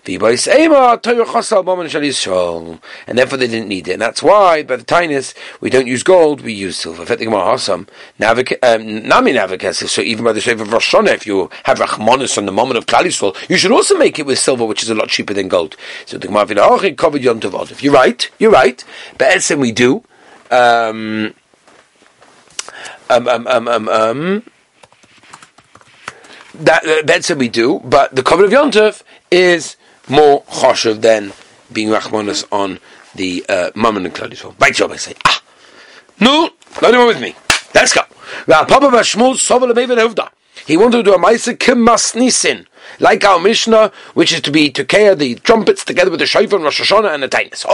And 0.04 0.20
therefore 3.18 3.38
they 3.38 3.46
didn't 3.46 3.68
need 3.68 3.88
it. 3.88 3.92
And 3.92 4.02
that's 4.02 4.22
why, 4.22 4.62
by 4.62 4.76
the 4.76 4.84
tinus, 4.84 5.34
we 5.60 5.70
don't 5.70 5.86
use 5.86 6.02
gold, 6.02 6.40
we 6.40 6.52
use 6.52 6.76
silver. 6.76 7.02
Um. 7.02 7.08
So 7.08 7.14
even 10.02 10.24
by 10.24 10.32
the 10.32 10.40
shape 10.40 10.60
of 10.60 10.72
Rosh 10.72 10.94
if 10.94 11.26
you 11.26 11.50
have 11.64 11.78
Rachmanis 11.78 12.38
on 12.38 12.46
the 12.46 12.52
moment 12.52 12.78
of 12.78 12.86
Klal 12.86 13.02
you 13.48 13.56
should 13.56 13.72
also 13.72 13.96
make 13.96 14.18
it 14.18 14.26
with 14.26 14.38
silver, 14.38 14.64
which 14.64 14.82
is 14.82 14.90
a 14.90 14.94
lot 14.94 15.08
cheaper 15.08 15.34
than 15.34 15.48
gold. 15.48 15.76
So 16.06 16.18
the 16.18 16.28
Gemara 16.28 16.94
covered 16.94 17.22
Yom 17.22 17.40
Tov 17.40 17.82
You're 17.82 17.92
right, 17.92 18.30
you're 18.38 18.52
right. 18.52 18.84
But 19.18 19.50
we 19.50 19.72
do. 19.72 20.04
Um, 20.52 21.34
um, 23.10 23.28
um, 23.28 23.46
um, 23.46 23.68
um, 23.68 23.88
um 23.88 24.42
that 26.54 27.30
uh, 27.30 27.34
we 27.34 27.48
do, 27.48 27.80
but 27.84 28.14
the 28.14 28.22
covenant 28.22 28.52
of 28.54 28.60
Yontov 28.74 29.02
is 29.30 29.76
more 30.08 30.42
choshev 30.44 31.00
than 31.00 31.32
being 31.72 31.88
rachmanis 31.88 32.44
on 32.52 32.78
the 33.14 33.44
uh, 33.48 33.70
and 33.74 33.84
klal 34.14 34.30
Yisrael. 34.30 34.60
Right 34.60 34.74
job, 34.74 34.92
I 34.92 34.96
say. 34.96 35.14
Ah, 35.24 35.42
no, 36.20 36.50
not 36.82 37.06
with 37.06 37.20
me. 37.20 37.34
Let's 37.74 37.94
go. 37.94 38.02
He 40.66 40.76
wanted 40.76 40.96
to 40.98 41.02
do 41.02 41.14
a 41.14 41.18
ma'ase 41.18 41.56
kimasnisin, 41.56 42.66
like 43.00 43.24
our 43.24 43.40
Mishnah, 43.40 43.90
which 44.14 44.32
is 44.32 44.40
to 44.42 44.50
be 44.50 44.70
to 44.70 44.84
carry 44.84 45.14
the 45.14 45.34
trumpets 45.36 45.84
together 45.84 46.10
with 46.10 46.20
the 46.20 46.26
shofar 46.26 46.56
and 46.56 46.64
Rosh 46.64 46.80
Hashanah 46.80 47.14
and 47.14 47.22
the 47.22 47.28
Tainis. 47.28 47.64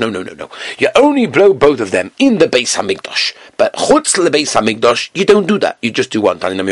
No, 0.00 0.10
no, 0.10 0.22
no, 0.22 0.34
no. 0.34 0.50
You 0.78 0.88
only 0.94 1.26
blow 1.26 1.52
both 1.52 1.80
of 1.80 1.90
them 1.90 2.10
in 2.18 2.38
the 2.38 2.48
base 2.48 2.76
Hamikdash, 2.76 3.34
but 3.56 3.74
chutz 3.74 4.22
the 4.22 4.30
base 4.30 4.54
Hamikdash, 4.54 5.10
you 5.14 5.24
don't 5.24 5.46
do 5.46 5.58
that. 5.58 5.78
You 5.82 5.90
just 5.90 6.10
do 6.10 6.20
one. 6.20 6.40
How 6.40 6.48
do 6.48 6.56
we 6.56 6.62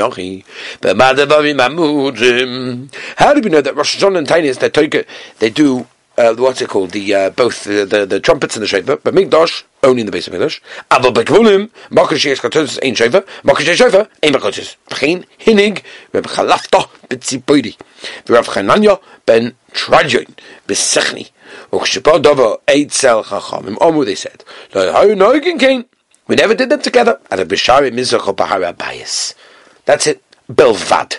know 3.50 3.60
that 3.60 3.74
Rosh 3.74 3.96
Hashanah 3.96 4.18
and 4.18 4.26
Tainis 4.26 4.58
they 5.38 5.50
do 5.50 5.86
uh, 6.18 6.34
what's 6.34 6.60
it 6.60 6.68
called? 6.68 6.90
The 6.90 7.14
uh, 7.14 7.30
both 7.30 7.64
the, 7.64 7.84
the, 7.84 8.06
the 8.06 8.20
trumpets 8.20 8.56
and 8.56 8.62
the 8.62 8.66
shofar, 8.66 8.96
but 8.96 9.14
Mikdash 9.14 9.64
only 9.82 10.00
in 10.00 10.06
the 10.06 10.12
base 10.12 10.26
of 10.28 10.34
Mikdash. 10.34 10.60
Aber 10.90 11.10
bekvulim 11.10 11.70
makish 11.90 12.24
yes 12.24 12.40
katosis 12.40 12.78
ein 12.82 12.94
shofar, 12.94 13.24
makish 13.44 13.66
yes 13.66 13.78
shofar 13.78 14.08
ein 14.22 14.32
makotis. 14.32 14.76
V'chein 14.88 15.24
hinig 15.38 15.82
Reb 16.12 16.26
Chalafta 16.26 16.88
b'tzipoidi. 17.08 17.76
V'Rav 18.24 18.44
Chananya 18.46 19.00
ben 19.26 19.54
Trajoin 19.72 20.28
b'sechni. 20.66 21.30
Uchshepa 21.72 22.22
dava 22.22 22.58
eitzel 22.66 23.24
chachamim. 23.24 23.76
Omu 23.76 24.04
they 24.04 24.14
said. 24.14 24.44
Lo 24.74 24.92
hau 24.92 25.06
noigin 25.08 25.58
kain. 25.58 25.84
We 26.28 26.36
never 26.36 26.54
did 26.54 26.70
them 26.70 26.82
together. 26.82 27.20
At 27.30 27.40
a 27.40 27.44
b'shari 27.44 27.92
mizrach 27.92 28.34
bayis. 28.76 29.34
That's 29.84 30.06
it. 30.06 30.22
Belvad. 30.50 31.18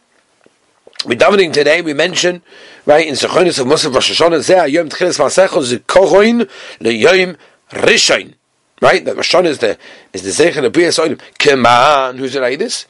we 1.05 1.15
davening 1.15 1.53
today, 1.53 1.81
we 1.81 1.93
mention, 1.93 2.41
right, 2.85 3.07
in 3.07 3.15
Sechonis 3.15 3.59
of 3.59 3.67
Musaf 3.67 3.93
Rosh 3.93 4.11
Hashanah, 4.11 4.39
Zeh 4.39 4.71
Yom 4.71 4.89
Tchilas 4.89 5.19
Masecho 5.19 5.61
Zikoroin 5.63 6.49
LeYom 6.79 7.37
Rishon. 7.71 8.33
Right, 8.81 9.03
that 9.05 9.15
Rosh 9.15 9.33
Hashanah 9.33 9.45
is 9.45 9.59
the, 9.59 9.77
is 10.13 10.23
the 10.23 10.43
Zecher 10.43 10.63
of 10.63 10.73
Biyas 10.73 10.99
Oilim. 11.03 11.19
Keman, 11.37 12.17
who's 12.17 12.35
like 12.35 12.59
this? 12.59 12.85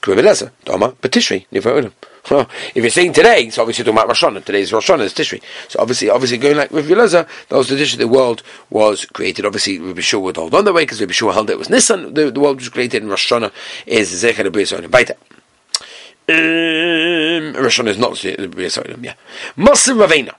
Kvebeleza, 0.00 0.50
Doma, 0.64 0.94
but 1.00 1.10
Tishri, 1.10 1.46
Nifa 1.52 1.80
Oilim. 1.80 1.92
Well, 2.30 2.48
if 2.74 2.76
you're 2.76 2.90
saying 2.90 3.14
today, 3.14 3.44
it's 3.44 3.58
obviously 3.58 3.84
talking 3.84 3.96
about 3.96 4.08
Rosh 4.08 4.22
Hashanah. 4.22 4.44
Today's 4.44 4.72
Rosh 4.72 4.90
Hashanah, 4.90 5.06
it's 5.06 5.14
Tishri. 5.14 5.42
So 5.68 5.80
obviously, 5.80 6.10
obviously 6.10 6.38
going 6.38 6.56
like 6.56 6.70
with 6.70 6.88
Yeleza, 6.88 7.26
that 7.48 7.56
was 7.56 7.68
the 7.68 7.76
dish 7.76 7.96
the 7.96 8.06
world 8.06 8.42
was 8.70 9.06
created. 9.06 9.46
Obviously, 9.46 9.78
Rabbi 9.78 10.00
Shua 10.00 10.20
would 10.20 10.36
hold 10.36 10.54
on 10.54 10.64
the 10.64 10.72
way 10.72 10.82
because 10.82 11.00
Rabbi 11.00 11.12
Shua 11.12 11.32
held 11.32 11.48
it 11.50 11.58
was 11.58 11.68
Nissan. 11.68 12.14
The, 12.14 12.30
the 12.30 12.40
world 12.40 12.56
was 12.58 12.68
created 12.68 13.02
in 13.02 13.08
Rosh 13.08 13.32
Hashanah 13.32 13.52
is 13.86 14.12
Zecher 14.12 14.44
Biyas 14.50 14.78
Oilim. 14.78 14.90
Baita. 14.90 15.16
Um, 16.30 17.54
Rosh 17.54 17.80
is 17.80 17.98
not 17.98 18.12
B'Yisraelim, 18.12 19.02
yeah. 19.02 19.14
Masim 19.56 19.96
Ravena. 20.04 20.34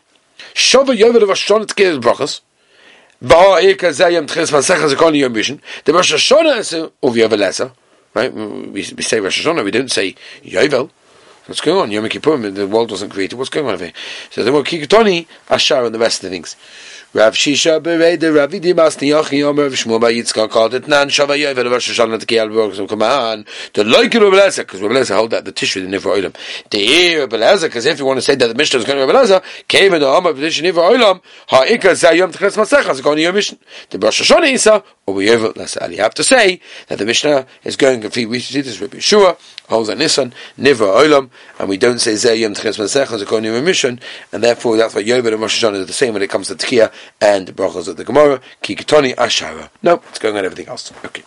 Shova 0.53 0.95
Yovel 0.95 1.23
of 1.23 1.29
Rosh 1.29 1.49
Hashanah 1.49 1.65
Tkir 1.65 1.99
Brachas. 1.99 2.41
Vaha 3.23 3.61
Eka 3.61 3.89
Zayam 3.89 4.27
Tchiz 4.27 4.51
Masecha 4.51 4.87
Zekon 4.93 5.17
Yom 5.17 5.33
Bishin. 5.33 5.59
The 5.85 5.93
Rosh 5.93 6.13
Hashanah 6.13 6.57
is 6.59 6.71
Uv 6.73 6.91
Yovel 7.01 7.41
Esa. 7.41 7.71
Right? 8.13 8.31
We, 8.31 8.67
we 8.67 8.83
say 8.83 9.19
Rosh 9.19 9.43
Hashanah, 9.43 9.63
we 9.63 9.71
don't 9.71 9.91
say 9.91 10.15
Yovel. 10.43 10.91
What's 11.47 11.61
going 11.61 11.81
on? 11.81 11.89
Yom 11.89 12.05
Kippurim, 12.05 12.53
the 12.53 12.67
world 12.67 12.91
wasn't 12.91 13.11
created. 13.11 13.37
What's 13.37 13.49
going 13.49 13.65
on 13.65 13.79
here? 13.79 13.93
So 14.29 14.43
the 14.43 14.53
word 14.53 14.67
Kikutoni, 14.67 15.25
Ashar, 15.49 15.85
and 15.85 15.95
the 15.95 15.97
rest 15.97 16.23
of 16.23 16.29
the 16.29 16.35
things. 16.35 16.55
Rav 17.11 17.33
Shisha 17.33 17.81
berede 17.81 18.31
Ravi 18.31 18.59
Dimas 18.59 18.97
Niyachi 18.97 19.39
Yomer 19.39 19.65
of 19.65 19.73
Shmuel 19.73 19.99
by 19.99 20.13
Yitzchak 20.13 20.51
called 20.51 20.75
it 20.75 20.87
Nan 20.87 21.09
Shava 21.09 21.35
Yovel 21.35 21.71
Rosh 21.71 21.89
Hashanah 21.89 22.19
Tkiyal 22.19 22.53
Baruch 22.53 22.87
come 22.87 23.01
on. 23.01 23.45
The 23.73 23.83
like 23.83 24.13
of 24.13 24.21
Rebbe 24.21 24.51
because 24.55 24.79
Rebbe 24.79 25.03
hold 25.05 25.31
that 25.31 25.43
the 25.43 25.51
tissue 25.51 25.81
the 25.81 25.97
Nivra 25.97 26.21
Olam 26.21 26.35
the 26.69 26.77
ear 26.77 27.21
Rebbe 27.21 27.57
because 27.61 27.87
if 27.87 27.97
you 27.97 28.05
want 28.05 28.17
to 28.17 28.21
say 28.21 28.35
that 28.35 28.45
the 28.45 28.53
Mishnah 28.53 28.81
is 28.81 28.85
going 28.85 28.99
to 28.99 29.07
Rebbe 29.07 29.17
Lezer 29.17 29.43
came 29.67 29.95
in 29.95 30.01
the 30.01 30.05
Omer 30.07 30.33
position 30.33 30.65
Nivra 30.65 30.87
Olam 30.91 31.23
Ha 31.47 31.65
Ikar 31.65 31.97
Zayom 31.97 32.31
Tchas 32.31 32.55
Masechah 32.55 32.91
is 32.91 33.01
going 33.01 33.15
to 33.15 33.23
your 33.23 33.33
mission. 33.33 33.57
The 33.89 33.97
Rosh 33.97 34.21
Hashanah 34.21 34.51
Isa 34.51 34.83
we 35.13 35.29
all 35.33 35.53
you 35.91 35.97
have 36.01 36.13
to 36.13 36.23
say 36.23 36.61
that 36.87 36.97
the 36.97 37.05
Mishnah 37.05 37.45
is 37.63 37.75
going 37.75 38.01
to 38.01 38.25
we 38.25 38.39
see 38.39 38.61
this 38.61 38.79
Rebbe 38.79 38.97
Yeshua 38.97 39.37
holds 39.67 39.89
a 39.89 39.95
Nissan 39.95 40.33
Nivra 40.57 41.03
Olam 41.03 41.29
and 41.59 41.69
we 41.69 41.77
don't 41.77 41.99
say 41.99 42.13
Zayom 42.13 42.55
Tchas 42.55 42.77
Masechah 42.77 43.13
is 43.13 43.23
going 43.23 43.43
to 43.43 43.51
your 43.51 43.61
mission 43.61 43.99
and 44.31 44.43
therefore 44.43 44.77
that's 44.77 44.95
why 44.95 45.03
Yovel 45.03 45.33
and 45.33 45.41
Rosh 45.41 45.63
Hashanah 45.63 45.75
is 45.75 45.87
the 45.87 45.93
same 45.93 46.13
when 46.13 46.21
it 46.21 46.29
comes 46.29 46.47
to 46.47 46.55
Tkiyah 46.55 46.91
and 47.21 47.47
brachos 47.55 47.87
of 47.87 47.97
the 47.97 48.03
Gemara, 48.03 48.41
Kikitoni 48.63 49.15
Ashara. 49.15 49.69
No, 49.83 50.01
it's 50.09 50.19
going 50.19 50.35
on 50.37 50.45
everything 50.45 50.67
else. 50.67 50.91
Okay. 51.05 51.23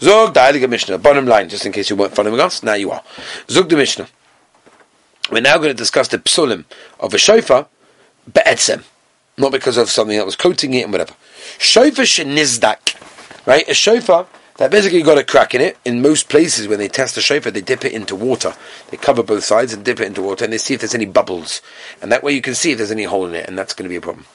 Zog 0.00 0.34
the 0.34 0.68
Mishnah. 0.68 0.98
Bottom 0.98 1.26
line, 1.26 1.48
just 1.48 1.66
in 1.66 1.72
case 1.72 1.90
you 1.90 1.96
weren't 1.96 2.14
following 2.14 2.40
us, 2.40 2.62
now 2.62 2.74
you 2.74 2.90
are. 2.90 3.02
Zog 3.50 3.68
the 3.68 3.76
Mishnah. 3.76 4.08
We're 5.30 5.42
now 5.42 5.56
going 5.58 5.70
to 5.70 5.74
discuss 5.74 6.08
the 6.08 6.18
psulim 6.18 6.64
of 7.00 7.12
a 7.12 7.18
shofar, 7.18 7.66
be'etzem. 8.32 8.84
Not 9.36 9.52
because 9.52 9.76
of 9.76 9.90
something 9.90 10.16
that 10.16 10.26
was 10.26 10.36
coating 10.36 10.74
it 10.74 10.84
and 10.84 10.92
whatever. 10.92 11.14
Shofar 11.58 12.04
shenizdak. 12.04 12.96
Right? 13.48 13.66
A 13.66 13.72
shofar 13.72 14.26
that 14.58 14.70
basically 14.70 15.00
got 15.02 15.16
a 15.16 15.24
crack 15.24 15.54
in 15.54 15.62
it. 15.62 15.78
In 15.86 16.02
most 16.02 16.28
places, 16.28 16.68
when 16.68 16.78
they 16.78 16.88
test 16.88 17.16
a 17.16 17.22
shofar, 17.22 17.50
they 17.50 17.62
dip 17.62 17.82
it 17.82 17.94
into 17.94 18.14
water. 18.14 18.52
They 18.90 18.98
cover 18.98 19.22
both 19.22 19.44
sides 19.44 19.72
and 19.72 19.82
dip 19.82 20.00
it 20.00 20.06
into 20.06 20.20
water, 20.20 20.44
and 20.44 20.52
they 20.52 20.58
see 20.58 20.74
if 20.74 20.80
there's 20.80 20.94
any 20.94 21.06
bubbles. 21.06 21.62
And 22.02 22.12
that 22.12 22.22
way 22.22 22.32
you 22.32 22.42
can 22.42 22.54
see 22.54 22.72
if 22.72 22.76
there's 22.76 22.90
any 22.90 23.04
hole 23.04 23.24
in 23.24 23.34
it, 23.34 23.48
and 23.48 23.58
that's 23.58 23.72
going 23.72 23.84
to 23.84 23.88
be 23.88 23.96
a 23.96 24.02
problem. 24.02 24.26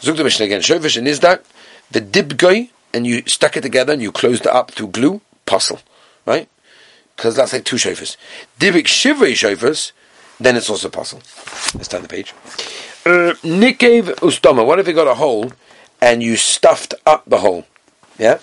Zug 0.00 0.16
the 0.16 0.24
Mishnah 0.24 0.46
again. 0.46 0.62
Shovish 0.62 0.96
and 0.96 1.06
Nizdak, 1.06 1.44
the 1.90 2.00
dibgoy, 2.00 2.70
and 2.94 3.06
you 3.06 3.22
stuck 3.26 3.58
it 3.58 3.60
together 3.60 3.92
and 3.92 4.00
you 4.00 4.12
closed 4.12 4.46
it 4.46 4.52
up 4.52 4.70
through 4.70 4.88
glue, 4.88 5.20
puzzle, 5.44 5.80
right? 6.24 6.48
Because 7.14 7.36
that's 7.36 7.52
like 7.52 7.66
two 7.66 7.76
shofars. 7.76 8.16
Dibik 8.58 8.86
shivrei 8.86 9.32
shofars, 9.32 9.92
then 10.40 10.56
it's 10.56 10.70
also 10.70 10.88
puzzle. 10.88 11.18
Let's 11.74 11.88
turn 11.88 12.00
the 12.00 12.08
page. 12.08 12.32
Uh, 13.04 13.34
ustoma. 13.42 14.64
What 14.64 14.78
if 14.78 14.88
you 14.88 14.94
got 14.94 15.06
a 15.06 15.14
hole 15.14 15.52
and 16.00 16.22
you 16.22 16.36
stuffed 16.36 16.94
up 17.04 17.24
the 17.26 17.38
hole? 17.38 17.66
Yeah. 18.18 18.40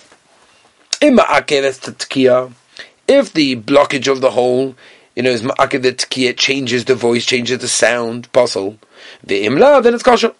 If 3.08 3.32
the 3.32 3.56
blockage 3.56 4.10
of 4.10 4.20
the 4.20 4.30
hole, 4.30 4.74
you 5.14 5.22
know, 5.22 5.30
is 5.30 5.42
ma'akev 5.42 5.82
the 5.82 5.92
tkiya 5.92 6.36
changes 6.36 6.86
the 6.86 6.94
voice, 6.94 7.24
changes 7.24 7.58
the 7.58 7.68
sound, 7.68 8.32
puzzle. 8.32 8.78
The 9.22 9.46
imla, 9.46 9.82
then 9.82 9.94
it's 9.94 10.02
kosher. 10.02 10.32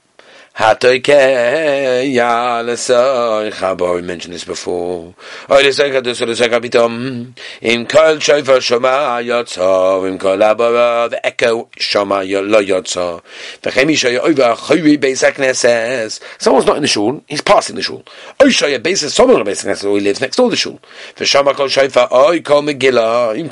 We 0.58 0.64
mentioned 4.00 4.32
this 4.32 4.44
before. 4.44 5.14
Im 5.50 5.74
kol 7.84 8.18
shofar 8.18 8.60
shoma 8.64 9.20
yotzo 9.22 10.08
im 10.08 10.16
kol 10.18 10.42
abara 10.42 11.10
the 11.10 11.26
echo 11.26 11.68
shoma 11.78 12.26
lo 12.26 12.62
yotzo 12.62 13.22
v'chem 13.62 13.90
yishay 13.90 14.18
over 14.18 14.54
chayri 14.54 14.96
someone's 16.38 16.64
not 16.64 16.76
in 16.76 16.82
the 16.82 16.88
shul 16.88 17.22
he's 17.28 17.42
passing 17.42 17.76
the 17.76 17.82
shul. 17.82 18.02
Oy 18.42 18.48
shay 18.48 18.78
beis 18.78 19.06
someone 19.10 19.44
beis 19.44 19.62
hakneses 19.62 19.84
or 19.84 19.98
he 19.98 20.00
lives 20.00 20.22
next 20.22 20.36
door 20.36 20.46
to 20.46 20.52
the 20.52 20.56
shul. 20.56 20.80
V'shoma 21.16 21.54
kol 21.54 21.68
shofar 21.68 22.08
kol 22.08 22.62
megillah 22.62 23.36
im 23.36 23.50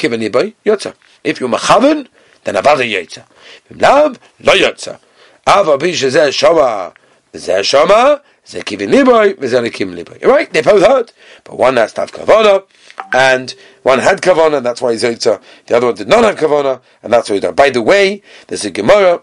yotzo 0.64 0.94
if 1.22 1.38
you're 1.38 1.50
machaven 1.50 2.06
then 2.44 2.54
avada 2.54 2.82
yotzo 2.82 3.24
v'im 3.68 3.82
lav 3.82 4.18
lo 4.40 4.54
yotzo 4.54 4.98
Ava 5.46 5.78
bisha 5.78 6.08
zeh 6.08 6.28
shoma, 6.28 6.94
zeh 7.32 7.60
shoma, 7.60 8.20
zeh 8.46 8.62
kivin 8.62 8.90
liboy, 8.90 9.34
zeh 9.34 9.68
nekim 9.68 9.94
liboy. 9.94 10.24
Right? 10.24 10.52
They 10.52 10.62
both 10.62 10.86
heard, 10.86 11.12
but 11.44 11.58
one 11.58 11.76
has 11.76 11.92
to 11.94 12.02
have 12.02 12.64
and 13.12 13.54
one 13.82 13.98
had 13.98 14.20
kavana, 14.20 14.58
and 14.58 14.66
that's 14.66 14.80
why 14.80 14.92
he's 14.92 15.02
yotza. 15.02 15.40
The 15.66 15.76
other 15.76 15.86
one 15.86 15.94
did 15.94 16.08
not 16.08 16.24
have 16.24 16.36
kavana, 16.36 16.80
and 17.02 17.12
that's 17.12 17.28
why 17.28 17.34
he's 17.34 17.42
done. 17.42 17.54
By 17.54 17.70
the 17.70 17.82
way, 17.82 18.22
there's 18.46 18.64
a 18.64 18.70
gemara 18.70 19.20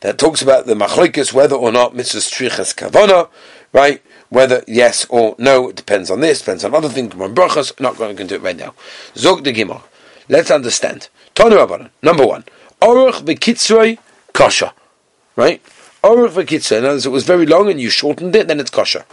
that 0.00 0.18
talks 0.18 0.42
about 0.42 0.66
the 0.66 0.74
machlokes 0.74 1.32
whether 1.32 1.56
or 1.56 1.72
not 1.72 1.94
mitzvah 1.94 2.18
strichas 2.18 2.74
kavana, 2.74 3.28
right? 3.72 4.02
Whether 4.28 4.64
yes 4.66 5.06
or 5.08 5.36
no, 5.38 5.68
it 5.68 5.76
depends 5.76 6.10
on 6.10 6.20
this, 6.20 6.40
depends 6.40 6.64
on 6.64 6.74
other 6.74 6.88
things. 6.88 7.14
Brachas, 7.14 7.78
not 7.80 7.96
going 7.96 8.16
to 8.16 8.24
do 8.24 8.34
it 8.34 8.42
right 8.42 8.56
now. 8.56 8.74
Zog 9.14 9.44
the 9.44 9.52
gemara. 9.52 9.82
Let's 10.28 10.50
understand. 10.50 11.08
Tonu 11.34 11.90
Number 12.02 12.26
one. 12.26 12.44
Oruch 12.82 13.24
v'kitzroi 13.24 13.98
kasha, 14.36 14.74
right? 15.34 15.62
Oruch 16.02 16.30
v'kitzah. 16.30 16.78
In 16.78 16.84
other 16.84 16.94
words, 16.94 17.06
it 17.06 17.10
was 17.10 17.24
very 17.24 17.46
long 17.46 17.70
and 17.70 17.80
you 17.80 17.90
shortened 17.90 18.36
it, 18.36 18.46
then 18.48 18.60
it's 18.60 18.70
kasha. 18.70 19.04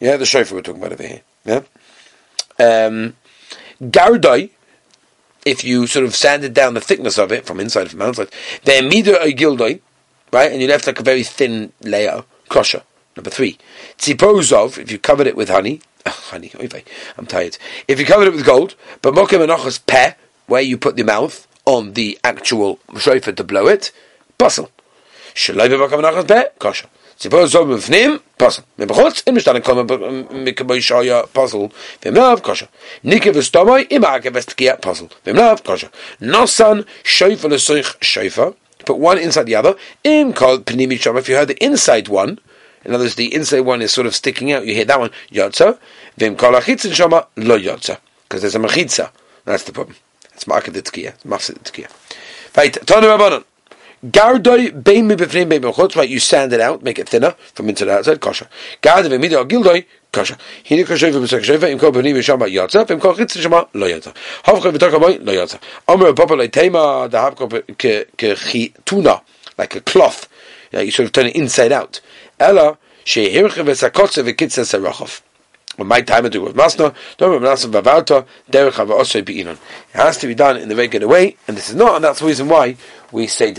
Yeah, 0.00 0.16
the 0.16 0.26
shofar 0.26 0.56
we're 0.56 0.62
talking 0.62 0.80
about 0.80 0.92
over 0.92 1.06
here. 1.06 1.20
Yeah. 1.44 1.62
Um, 2.58 3.16
gardai, 3.82 4.50
if 5.44 5.62
you 5.64 5.86
sort 5.86 6.04
of 6.04 6.16
sanded 6.16 6.54
down 6.54 6.74
the 6.74 6.80
thickness 6.80 7.18
of 7.18 7.30
it 7.30 7.46
from 7.46 7.60
inside 7.60 7.90
from 7.90 8.02
outside, 8.02 8.30
then 8.64 8.90
midah 8.90 9.20
gildai, 9.36 9.80
right? 10.32 10.50
And 10.50 10.60
you 10.60 10.68
left 10.68 10.86
like 10.86 10.98
a 10.98 11.02
very 11.02 11.22
thin 11.22 11.72
layer, 11.82 12.24
kasha. 12.48 12.82
Number 13.16 13.30
three, 13.30 13.58
tzipozov, 13.98 14.78
if 14.78 14.90
you 14.90 14.98
covered 14.98 15.26
it 15.26 15.36
with 15.36 15.50
honey, 15.50 15.82
oh, 16.06 16.10
honey, 16.30 16.52
I'm 17.18 17.26
tired. 17.26 17.58
If 17.86 17.98
you 18.00 18.06
covered 18.06 18.28
it 18.28 18.32
with 18.32 18.46
gold, 18.46 18.74
but 19.02 19.14
mokem 19.14 19.46
anochas 19.46 19.84
peh, 19.86 20.14
where 20.46 20.62
you 20.62 20.78
put 20.78 20.96
the 20.96 21.02
mouth 21.02 21.46
on 21.66 21.92
the 21.92 22.18
actual 22.24 22.78
shofar 22.96 23.34
to 23.34 23.44
blow 23.44 23.66
it, 23.66 23.92
puzzle. 24.39 24.69
Shalai 25.33 25.69
mokem 25.69 25.99
anochas 25.99 26.27
peh, 26.27 26.43
kosher. 26.59 26.87
Tzipozov 27.19 27.67
mifnim, 27.67 28.19
puzzle. 28.37 28.63
מבחוץ, 28.79 29.23
אם 29.29 29.35
משתנה 29.35 29.59
כל 29.59 29.83
מקבוי 30.31 30.81
שהיה 30.81 31.21
puzzle, 31.35 31.67
ומלאו 32.05 32.37
kosher. 32.37 32.65
ניקה 33.03 33.29
וסתומוי, 33.33 33.87
אם 33.91 34.05
העקב 34.05 34.29
וסתקיע 34.33 34.75
puzzle, 34.81 35.13
ומלאו 35.27 35.55
kosher. 35.65 35.87
נוסן 36.21 36.81
שופר 37.03 37.47
לסוich 37.47 37.93
שופר, 38.01 38.49
put 38.85 38.97
one 38.97 39.17
inside 39.17 39.45
the 39.47 39.55
other. 39.55 39.75
In 40.03 40.33
called 40.33 40.65
pnimi 40.65 40.99
shama, 40.99 41.19
if 41.19 41.29
you 41.29 41.35
heard 41.35 41.47
the 41.47 41.63
inside 41.63 42.07
one, 42.07 42.39
in 42.83 42.93
other 42.93 43.05
words, 43.05 43.15
the 43.15 43.33
inside 43.33 43.61
one 43.61 43.81
is 43.81 43.91
sort 43.93 44.05
of 44.05 44.13
sticking 44.13 44.51
out. 44.51 44.65
You 44.65 44.75
hear 44.75 44.85
that 44.85 44.99
one, 44.99 45.09
yotza. 45.31 45.79
Vim 46.17 46.35
kol 46.35 46.53
achitzin 46.53 46.93
shama 46.93 47.27
lo 47.35 47.57
yotza, 47.57 47.97
because 48.23 48.41
there's 48.41 48.55
a 48.55 48.59
mechitza. 48.59 49.09
That's 49.45 49.63
the 49.63 49.71
problem. 49.71 49.95
It's 50.33 50.45
market 50.45 50.73
the 50.73 50.83
tkiya. 50.83 51.15
It's 51.15 51.23
mafsid 51.23 51.55
the 51.63 51.71
tkiya. 51.71 51.89
Right, 52.55 52.73
tonu 52.73 53.07
rabbanon. 53.17 53.43
Gardoi 54.02 54.70
bein 54.72 55.06
mi 55.06 55.14
befnim 55.14 55.50
bein 55.50 55.62
right, 55.62 56.08
you 56.08 56.20
sand 56.20 56.54
it 56.54 56.60
out, 56.60 56.82
make 56.82 56.98
it 56.98 57.06
thinner 57.06 57.34
from 57.52 57.68
inside 57.68 57.84
to 57.84 57.92
outside, 57.92 58.20
kosher. 58.20 58.48
Gardoi 58.80 59.10
bein 59.10 59.20
midoi 59.20 59.46
gildoi, 59.46 59.84
kosher. 60.10 60.38
Hini 60.64 60.86
kosher 60.86 61.10
v'b'sek 61.10 61.44
shefa, 61.44 61.70
im 61.70 61.78
kol 61.78 61.92
b'nim 61.92 62.16
v'shama 62.16 62.50
yotza, 62.50 62.86
v'im 62.86 62.98
kol 62.98 63.14
chitzin 63.14 63.42
shama 63.42 63.68
lo 63.74 63.86
yotza. 63.86 64.14
Havcha 64.44 64.72
v'tok 64.72 64.94
aboy, 64.94 65.22
lo 65.22 65.32
yotza. 65.34 65.60
Omer 65.86 66.14
papa 66.14 66.32
le 66.32 66.48
tema, 66.48 67.08
da 67.10 67.30
havko 67.30 67.62
ke 67.76 68.84
tuna, 68.86 69.20
like 69.58 69.76
a 69.76 69.82
cloth. 69.82 70.28
Yeah, 70.72 70.80
you 70.80 70.92
sort 70.92 71.04
of 71.04 71.12
turn 71.12 71.26
it 71.26 71.36
inside 71.36 71.70
out. 71.70 72.00
Ella, 72.38 72.78
shehirche 73.04 73.62
v'sakotze 73.62 74.24
v'kitzah 74.24 74.64
sarachov. 74.64 75.20
My 75.86 76.02
time 76.02 76.24
to 76.24 76.30
do 76.30 76.42
with 76.42 76.56
Masna, 76.56 76.94
It 77.20 77.42
has 79.92 80.16
to 80.18 80.26
be 80.26 80.34
done 80.34 80.56
in 80.56 80.68
the 80.68 80.76
regular 80.76 81.08
way, 81.08 81.36
and 81.48 81.56
this 81.56 81.68
is 81.68 81.74
not, 81.74 81.96
and 81.96 82.04
that's 82.04 82.20
the 82.20 82.26
reason 82.26 82.48
why 82.48 82.76
we 83.12 83.26
say. 83.26 83.52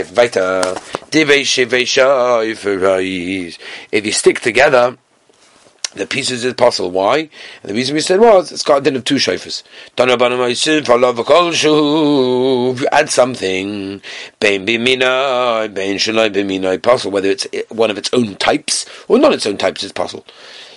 If 3.92 4.06
you 4.06 4.12
stick 4.12 4.40
together, 4.40 4.98
the 5.94 6.08
pieces 6.08 6.46
is 6.46 6.54
possible. 6.54 6.92
Why? 6.92 7.18
And 7.18 7.30
the 7.64 7.74
reason 7.74 7.96
we 7.96 8.02
said 8.02 8.22
was 8.22 8.52
it's 8.52 8.64
got 8.64 8.78
a 8.78 8.82
din 8.82 8.96
of 8.96 9.04
two 9.04 9.16
shofars. 9.16 9.64
If 12.74 12.82
you 12.82 12.88
add 12.92 13.10
something, 13.10 14.02
possible 16.82 17.12
whether 17.12 17.30
it's 17.30 17.48
one 17.70 17.92
of 17.92 17.98
its 17.98 18.10
own 18.14 18.36
types 18.36 18.86
or 19.08 19.20
not 19.20 19.34
its 19.34 19.46
own 19.46 19.58
types, 19.58 19.84
it's 19.84 19.92
possible. 19.92 20.26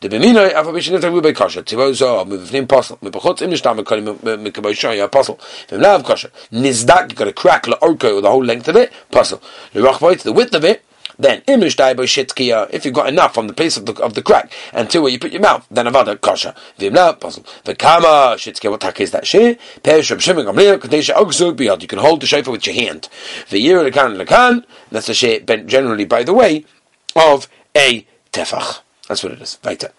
the 0.00 0.08
b'minoi 0.08 0.52
afa 0.54 0.72
pish 0.72 0.90
nishtay 0.90 1.10
rubai 1.10 1.34
kasha. 1.34 1.62
Tzivo 1.62 1.92
zo 1.94 2.24
mivnim 2.24 2.64
apostle. 2.64 2.98
Mipachutz 2.98 3.42
im 3.42 3.50
nishtay 3.50 3.82
mekali 3.82 4.02
mekaboy 4.38 4.72
shaya 4.72 5.04
apostle. 5.04 5.38
V'mlav 5.68 6.04
kasha. 6.04 6.30
Nizdak 6.52 7.10
you 7.10 7.16
got 7.16 7.28
a 7.28 7.32
crack 7.32 7.66
la 7.66 7.76
orko 7.78 8.20
the 8.22 8.30
whole 8.30 8.44
length 8.44 8.68
of 8.68 8.76
it 8.76 8.92
apostle. 9.10 9.42
L'rachboit 9.74 10.22
the 10.22 10.32
width 10.32 10.54
of 10.54 10.64
it 10.64 10.84
then 11.18 11.42
imish 11.48 11.76
daibo 11.76 12.04
shitkiya. 12.04 12.70
If 12.70 12.84
you've 12.84 12.94
got 12.94 13.08
enough 13.08 13.34
from 13.34 13.48
the 13.48 13.52
place 13.52 13.76
of 13.76 13.86
the 13.86 13.92
of 14.02 14.14
the 14.14 14.22
crack 14.22 14.52
until 14.72 15.02
where 15.02 15.10
you 15.10 15.18
put 15.18 15.32
your 15.32 15.42
mouth, 15.42 15.66
then 15.70 15.86
avada 15.86 16.20
kosher. 16.20 16.54
Vimla 16.78 17.18
puzzle. 17.18 17.44
V'kama 17.64 18.36
shitkiya. 18.36 18.70
What 18.70 18.80
tak 18.80 19.00
is 19.00 19.10
that? 19.10 19.26
She 19.26 19.58
perish 19.82 20.10
of 20.10 20.22
shimon 20.22 20.46
gamliel 20.46 20.78
kadesha 20.78 21.14
ogzu 21.14 21.56
biyad. 21.56 21.82
You 21.82 21.88
can 21.88 21.98
hold 21.98 22.22
the 22.22 22.26
shofar 22.26 22.52
with 22.52 22.66
your 22.66 22.76
hand. 22.76 23.08
V'yir 23.48 23.90
lekan 23.90 24.22
lekan. 24.22 24.64
That's 24.92 25.06
the 25.08 25.14
she 25.14 25.40
bent 25.40 25.66
generally, 25.66 26.04
by 26.04 26.22
the 26.22 26.34
way, 26.34 26.64
of 27.16 27.48
a 27.76 28.06
tefach. 28.32 28.80
That's 29.08 29.24
what 29.24 29.32
it 29.32 29.40
is. 29.40 29.58
Weiter. 29.64 29.90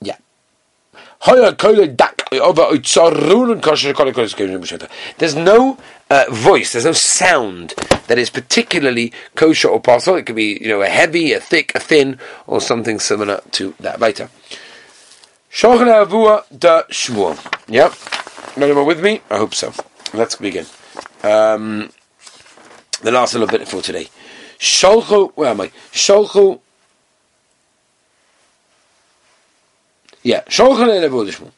Yeah. 0.00 0.16
There's 5.18 5.34
no 5.36 5.78
uh, 6.10 6.24
voice, 6.30 6.72
there's 6.72 6.84
no 6.84 6.92
sound 6.92 7.74
that 8.06 8.18
is 8.18 8.30
particularly 8.30 9.12
kosher 9.34 9.68
or 9.68 9.80
possible. 9.80 10.16
It 10.16 10.24
could 10.24 10.36
be, 10.36 10.58
you 10.60 10.68
know, 10.68 10.80
a 10.80 10.88
heavy, 10.88 11.34
a 11.34 11.40
thick, 11.40 11.72
a 11.74 11.78
thin, 11.78 12.18
or 12.46 12.60
something 12.60 12.98
similar 12.98 13.42
to 13.52 13.74
that. 13.80 14.00
Weiter. 14.00 14.30
Shochan 15.50 15.88
Avua 15.88 16.44
da 16.56 16.84
Shmuel. 16.84 17.36
Yep. 17.68 18.56
Anyone 18.56 18.86
with 18.86 19.02
me? 19.02 19.20
I 19.30 19.36
hope 19.36 19.54
so. 19.54 19.72
Let's 20.14 20.36
begin. 20.36 20.64
Um, 21.22 21.90
the 23.02 23.10
last 23.10 23.34
little 23.34 23.46
bit 23.46 23.68
for 23.68 23.82
today. 23.82 24.08
Sholchu, 24.60 25.32
where 25.34 25.48
am 25.50 25.62
I? 25.62 25.68
Sholchu. 25.90 26.60
Yeah, 30.22 30.42
Sholchu 30.42 30.86
Avua 30.86 31.30
Shmuel. 31.30 31.50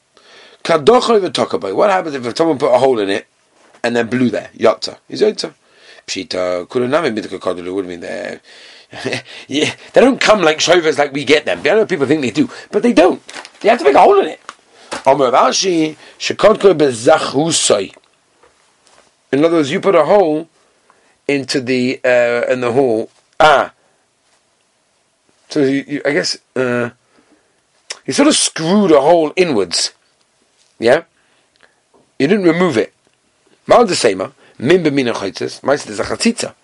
Kadochoy 0.62 1.29
v'tokaboy. 1.29 1.75
What 1.75 1.91
happens 1.91 2.15
if 2.15 2.37
someone 2.37 2.59
put 2.59 2.73
a 2.73 2.79
hole 2.79 3.01
in 3.01 3.11
it 3.11 3.27
and 3.83 3.97
then 3.97 4.07
blew 4.07 4.31
there? 4.31 4.51
Yotza. 4.57 4.99
Is 5.09 5.21
yotza. 5.21 5.53
Pshita 6.07 6.67
kulunami 6.69 7.12
midka 7.12 7.41
kodulu 7.41 7.75
would 7.75 7.87
mean 7.87 7.99
there. 8.01 8.41
yeah, 9.49 9.75
they 9.93 10.01
don't 10.01 10.21
come 10.21 10.43
like 10.43 10.61
shovers 10.61 10.99
like 10.99 11.12
we 11.12 11.25
get 11.25 11.45
them. 11.45 11.59
I 11.61 11.62
know 11.62 11.87
people 11.87 12.07
think 12.07 12.21
they 12.21 12.31
do, 12.31 12.49
but 12.71 12.85
they 12.85 12.93
don't. 12.93 13.21
They 13.61 13.69
have 13.69 13.79
to 13.79 13.85
make 13.85 13.95
a 13.97 14.01
hole 14.01 14.21
in 14.21 14.29
it. 14.29 14.41
In 19.33 19.45
other 19.45 19.57
words, 19.57 19.71
you 19.73 19.81
put 19.81 19.95
a 19.95 20.05
hole 20.05 20.49
into 21.29 21.61
the 21.61 22.01
uh, 22.05 22.51
in 22.51 22.61
the 22.61 22.73
hole. 22.73 23.11
Ah, 23.41 23.73
so 25.49 25.61
you, 25.61 25.85
you, 25.87 26.03
I 26.05 26.13
guess 26.13 26.39
uh, 26.57 26.91
you 28.07 28.13
sort 28.13 28.29
of 28.29 28.35
screwed 28.35 28.91
a 28.91 29.01
hole 29.01 29.33
inwards. 29.37 29.93
Yeah, 30.79 31.05
you 32.19 32.27
didn't 32.27 32.47
remove 32.47 32.77
it. 32.77 32.93
Mal 33.67 33.87
same. 33.89 34.33
Min 34.59 34.83
b'mina 34.83 35.13
chaytzis, 35.13 35.61
ma'is 35.63 35.85
there's 35.85 36.01
a 36.01 36.05
chatzitza. 36.05 36.55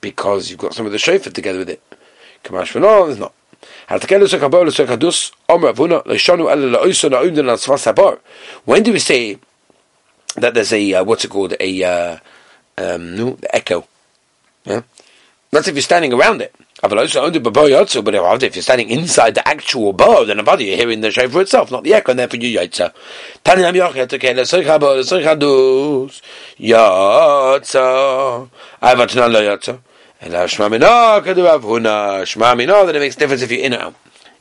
Because 0.00 0.50
you've 0.50 0.58
got 0.58 0.74
some 0.74 0.86
of 0.86 0.92
the 0.92 0.98
shofar 0.98 1.32
together 1.32 1.58
with 1.58 1.70
it. 1.70 1.82
Kamash 2.44 2.72
v'no, 2.72 3.06
there's 3.06 3.18
not. 3.18 3.32
When 8.64 8.82
do 8.82 8.92
we 8.92 8.98
say 8.98 9.38
that 10.36 10.54
there's 10.54 10.72
a, 10.72 10.94
uh, 10.94 11.04
what's 11.04 11.24
it 11.24 11.30
called, 11.30 11.54
a, 11.60 11.82
uh, 11.84 12.18
um, 12.78 13.16
no, 13.16 13.30
the 13.32 13.54
echo? 13.54 13.86
Yeah? 14.64 14.82
That's 15.50 15.68
if 15.68 15.74
you're 15.74 15.82
standing 15.82 16.12
around 16.12 16.40
it. 16.40 16.54
But 16.82 16.98
if 16.98 17.14
you're 18.56 18.62
standing 18.62 18.90
inside 18.90 19.34
the 19.36 19.46
actual 19.46 19.92
bow, 19.92 20.24
then 20.24 20.40
about 20.40 20.60
you're 20.60 20.76
hearing 20.76 21.00
the 21.00 21.12
shofar 21.12 21.42
itself, 21.42 21.70
not 21.70 21.84
the 21.84 21.94
echo, 21.94 22.10
and 22.10 22.18
therefore 22.18 22.40
you 22.40 22.58
yaitza. 22.58 22.92
Tani 23.44 23.62
am 23.62 23.74
yochet, 23.74 24.12
okay, 24.12 24.34
lesoich 24.34 24.64
habo, 24.64 24.96
lesoich 24.96 25.24
hadus. 25.24 26.22
I 28.80 28.88
have 28.88 28.98
a 28.98 29.28
lo 29.28 29.42
yatza. 29.42 29.78
And 30.22 30.32
mina, 32.56 32.86
then 32.86 32.96
it 32.96 32.98
makes 32.98 33.14
difference 33.14 33.42
if 33.42 33.52
you're 33.52 33.60
in 33.64 33.74
or 33.74 33.80
out. 33.80 33.94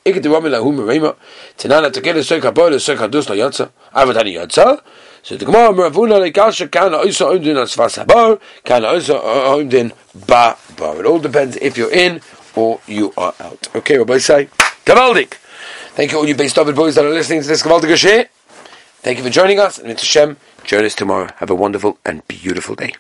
Ik 0.04 0.24
de 0.24 0.30
wamila 0.30 0.64
hu 0.64 0.72
merema, 0.72 1.16
tenana 1.58 1.92
tekele 1.92 2.24
soich 2.24 2.42
habo, 2.42 2.70
lo 2.72 2.78
yatza. 2.78 3.70
I 3.94 4.00
have 4.00 4.10
a 4.10 4.14
tani 4.14 4.34
yatza. 4.34 4.82
So 5.24 5.38
the 5.38 5.46
Gemara 5.46 5.70
Meravuna 5.70 6.32
Lekasha 6.32 6.72
Kana 6.72 6.98
Oisa 6.98 7.28
Oimdin 7.28 7.56
Asvas 7.56 8.04
Habar 8.04 8.40
Kana 8.64 8.88
Oisa 8.88 9.20
Oimdin 9.22 9.92
Ba 10.28 10.58
Bar. 10.78 11.00
It 11.00 11.06
all 11.06 11.20
depends 11.20 11.58
if 11.58 11.78
you're 11.78 11.92
in 11.92 12.22
or 12.56 12.80
you 12.88 13.14
are 13.18 13.34
out. 13.40 13.68
Okay, 13.76 13.98
Rabbi 13.98 14.18
say 14.18 14.46
Gavaldik. 14.86 15.34
Thank 15.94 16.12
you 16.12 16.18
all 16.18 16.28
you 16.28 16.36
based 16.36 16.56
David 16.56 16.76
boys 16.76 16.96
that 16.96 17.06
are 17.06 17.10
listening 17.10 17.42
to 17.42 17.48
this 17.48 17.62
Gavaldik 17.62 18.28
Thank 19.02 19.18
you 19.18 19.24
for 19.24 19.30
joining 19.30 19.60
us 19.60 19.78
and 19.78 19.92
it's 19.92 20.02
Hashem. 20.02 20.38
Join 20.64 20.86
us 20.86 20.96
tomorrow. 20.96 21.30
Have 21.38 21.50
a 21.50 21.56
wonderful 21.56 21.98
and 22.06 22.28
beautiful 22.28 22.76
day. 22.76 22.94